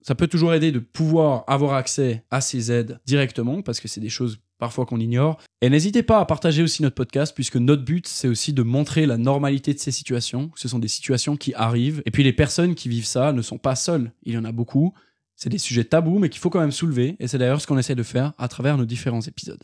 ça 0.00 0.14
peut 0.14 0.28
toujours 0.28 0.54
aider 0.54 0.72
de 0.72 0.78
pouvoir 0.78 1.44
avoir 1.46 1.74
accès 1.74 2.24
à 2.30 2.40
ces 2.40 2.72
aides 2.72 3.00
directement 3.06 3.60
parce 3.60 3.80
que 3.80 3.88
c'est 3.88 4.00
des 4.00 4.10
choses 4.10 4.38
parfois 4.64 4.86
qu'on 4.86 4.98
ignore. 4.98 5.38
Et 5.60 5.68
n'hésitez 5.68 6.02
pas 6.02 6.20
à 6.20 6.24
partager 6.24 6.62
aussi 6.62 6.82
notre 6.82 6.94
podcast, 6.94 7.34
puisque 7.34 7.56
notre 7.56 7.84
but, 7.84 8.08
c'est 8.08 8.28
aussi 8.28 8.54
de 8.54 8.62
montrer 8.62 9.04
la 9.04 9.18
normalité 9.18 9.74
de 9.74 9.78
ces 9.78 9.90
situations. 9.90 10.50
Ce 10.56 10.68
sont 10.68 10.78
des 10.78 10.88
situations 10.88 11.36
qui 11.36 11.52
arrivent. 11.52 12.02
Et 12.06 12.10
puis 12.10 12.22
les 12.22 12.32
personnes 12.32 12.74
qui 12.74 12.88
vivent 12.88 13.04
ça 13.04 13.32
ne 13.34 13.42
sont 13.42 13.58
pas 13.58 13.76
seules. 13.76 14.10
Il 14.22 14.32
y 14.32 14.38
en 14.38 14.44
a 14.46 14.52
beaucoup. 14.52 14.94
C'est 15.36 15.50
des 15.50 15.58
sujets 15.58 15.84
tabous, 15.84 16.18
mais 16.18 16.30
qu'il 16.30 16.40
faut 16.40 16.48
quand 16.48 16.60
même 16.60 16.72
soulever. 16.72 17.16
Et 17.20 17.28
c'est 17.28 17.36
d'ailleurs 17.36 17.60
ce 17.60 17.66
qu'on 17.66 17.76
essaie 17.76 17.94
de 17.94 18.02
faire 18.02 18.32
à 18.38 18.48
travers 18.48 18.78
nos 18.78 18.86
différents 18.86 19.20
épisodes. 19.20 19.62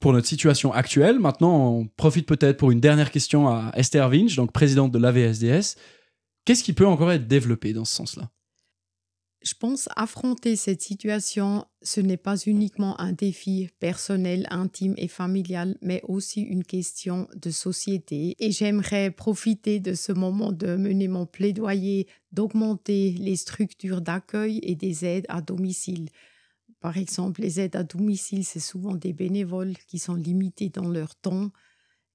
Pour 0.00 0.14
notre 0.14 0.26
situation 0.26 0.72
actuelle, 0.72 1.18
maintenant, 1.18 1.74
on 1.74 1.86
profite 1.88 2.26
peut-être 2.26 2.56
pour 2.56 2.70
une 2.70 2.80
dernière 2.80 3.10
question 3.10 3.48
à 3.48 3.70
Esther 3.74 4.08
Vinch, 4.08 4.34
donc 4.34 4.50
présidente 4.52 4.92
de 4.92 4.98
l'AVSDS. 4.98 5.76
Qu'est-ce 6.46 6.64
qui 6.64 6.72
peut 6.72 6.86
encore 6.86 7.12
être 7.12 7.28
développé 7.28 7.74
dans 7.74 7.84
ce 7.84 7.94
sens-là? 7.94 8.30
Je 9.42 9.54
pense 9.54 9.88
affronter 9.94 10.56
cette 10.56 10.82
situation, 10.82 11.64
ce 11.82 12.00
n'est 12.00 12.16
pas 12.16 12.36
uniquement 12.36 13.00
un 13.00 13.12
défi 13.12 13.68
personnel, 13.78 14.46
intime 14.50 14.94
et 14.96 15.06
familial, 15.06 15.76
mais 15.80 16.02
aussi 16.08 16.40
une 16.40 16.64
question 16.64 17.28
de 17.36 17.50
société. 17.50 18.34
Et 18.40 18.50
j'aimerais 18.50 19.10
profiter 19.10 19.78
de 19.78 19.94
ce 19.94 20.12
moment 20.12 20.50
de 20.50 20.76
mener 20.76 21.06
mon 21.06 21.24
plaidoyer, 21.24 22.08
d'augmenter 22.32 23.12
les 23.12 23.36
structures 23.36 24.00
d'accueil 24.00 24.58
et 24.62 24.74
des 24.74 25.04
aides 25.04 25.26
à 25.28 25.40
domicile. 25.40 26.08
Par 26.80 26.96
exemple, 26.96 27.40
les 27.40 27.60
aides 27.60 27.76
à 27.76 27.84
domicile, 27.84 28.44
c'est 28.44 28.60
souvent 28.60 28.94
des 28.94 29.12
bénévoles 29.12 29.76
qui 29.86 29.98
sont 29.98 30.14
limités 30.14 30.68
dans 30.68 30.88
leur 30.88 31.14
temps 31.14 31.50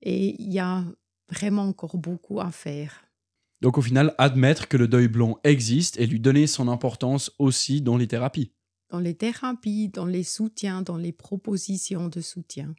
et 0.01 0.41
il 0.41 0.51
y 0.51 0.59
a 0.59 0.83
vraiment 1.29 1.63
encore 1.63 1.97
beaucoup 1.97 2.41
à 2.41 2.51
faire. 2.51 3.05
Donc 3.63 3.78
au 3.78 3.82
final, 3.82 4.13
admettre 4.17 4.67
que 4.67 4.76
le 4.76 4.89
deuil 4.89 5.08
blanc 5.08 5.39
existe 5.45 5.97
et 5.97 6.06
lui 6.06 6.19
donner 6.19 6.47
son 6.47 6.67
importance 6.67 7.32
aussi 7.39 7.82
dans 7.82 7.95
les 7.95 8.08
thérapies. 8.08 8.52
Dans 8.91 8.99
les 8.99 9.15
thérapies, 9.15 9.88
dans 9.88 10.06
les 10.06 10.23
soutiens, 10.23 10.82
dans 10.82 10.97
les 10.97 11.13
propositions 11.13 12.10
de 12.10 12.19
soutien. 12.19 12.76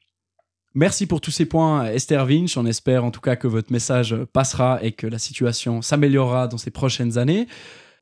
Merci 0.74 1.06
pour 1.06 1.22
tous 1.22 1.30
ces 1.30 1.46
points, 1.46 1.86
Esther 1.86 2.26
Vinch. 2.26 2.58
On 2.58 2.66
espère 2.66 3.02
en 3.02 3.10
tout 3.10 3.22
cas 3.22 3.34
que 3.34 3.48
votre 3.48 3.72
message 3.72 4.14
passera 4.34 4.78
et 4.82 4.92
que 4.92 5.06
la 5.06 5.18
situation 5.18 5.80
s'améliorera 5.80 6.48
dans 6.48 6.58
ces 6.58 6.70
prochaines 6.70 7.16
années. 7.16 7.46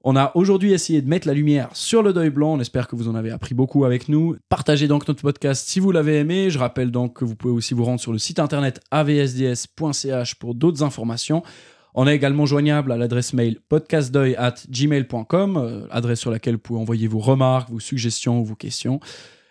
On 0.02 0.16
a 0.16 0.32
aujourd'hui 0.34 0.72
essayé 0.72 1.00
de 1.02 1.08
mettre 1.08 1.28
la 1.28 1.34
lumière 1.34 1.68
sur 1.74 2.02
le 2.02 2.12
deuil 2.12 2.30
blanc. 2.30 2.54
On 2.54 2.60
espère 2.60 2.88
que 2.88 2.96
vous 2.96 3.06
en 3.06 3.14
avez 3.14 3.30
appris 3.30 3.54
beaucoup 3.54 3.84
avec 3.84 4.08
nous. 4.08 4.36
Partagez 4.48 4.88
donc 4.88 5.06
notre 5.06 5.22
podcast 5.22 5.68
si 5.68 5.78
vous 5.78 5.92
l'avez 5.92 6.18
aimé. 6.18 6.50
Je 6.50 6.58
rappelle 6.58 6.90
donc 6.90 7.14
que 7.14 7.24
vous 7.24 7.36
pouvez 7.36 7.54
aussi 7.54 7.74
vous 7.74 7.84
rendre 7.84 8.00
sur 8.00 8.10
le 8.10 8.18
site 8.18 8.40
internet 8.40 8.80
avsds.ch 8.90 10.34
pour 10.34 10.56
d'autres 10.56 10.82
informations. 10.82 11.44
On 11.94 12.06
est 12.06 12.14
également 12.14 12.46
joignable 12.46 12.90
à 12.92 12.96
l'adresse 12.96 13.34
mail 13.34 13.58
podcastdeuil 13.68 14.34
at 14.36 14.54
gmail.com, 14.70 15.56
euh, 15.58 15.86
adresse 15.90 16.20
sur 16.20 16.30
laquelle 16.30 16.54
vous 16.54 16.60
pouvez 16.60 16.80
envoyer 16.80 17.06
vos 17.06 17.18
remarques, 17.18 17.70
vos 17.70 17.80
suggestions 17.80 18.40
ou 18.40 18.44
vos 18.44 18.54
questions. 18.54 18.98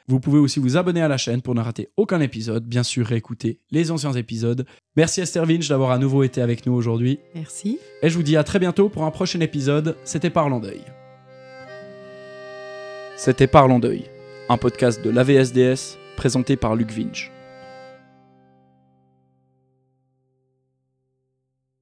Vous 0.08 0.19
pouvez 0.19 0.39
aussi 0.39 0.60
vous 0.60 0.75
abonner 0.75 1.01
à 1.01 1.08
la 1.08 1.17
chaîne 1.17 1.41
pour 1.41 1.54
ne 1.54 1.62
rater 1.62 1.89
aucun 1.97 2.19
épisode, 2.19 2.65
bien 2.65 2.84
sûr 2.84 3.06
réécouter 3.06 3.60
les 3.69 3.91
anciens 3.91 4.13
épisodes. 4.13 4.65
Merci 4.97 5.21
Esther 5.21 5.45
Vinch 5.45 5.69
d'avoir 5.69 5.91
à 5.91 5.99
nouveau 5.99 6.23
été 6.23 6.41
avec 6.41 6.65
nous 6.65 6.73
aujourd'hui. 6.73 7.19
Merci. 7.36 7.80
Et 8.01 8.10
je 8.10 8.15
vous 8.15 8.23
dis 8.23 8.36
à 8.36 8.43
très 8.43 8.60
bientôt 8.60 8.89
pour 8.89 9.04
un 9.04 9.12
prochain 9.12 9.39
épisode. 9.39 9.95
C'était 10.04 10.32
Parlons 10.32 10.60
Deuil. 10.60 10.82
C'était 13.15 13.47
Parlons 13.47 13.80
Deuil, 13.80 14.06
un 14.49 14.58
podcast 14.58 15.04
de 15.04 15.12
l'AVSDS 15.12 15.97
présenté 16.17 16.56
par 16.56 16.75
Luc 16.75 16.91
Vinch. 16.91 17.32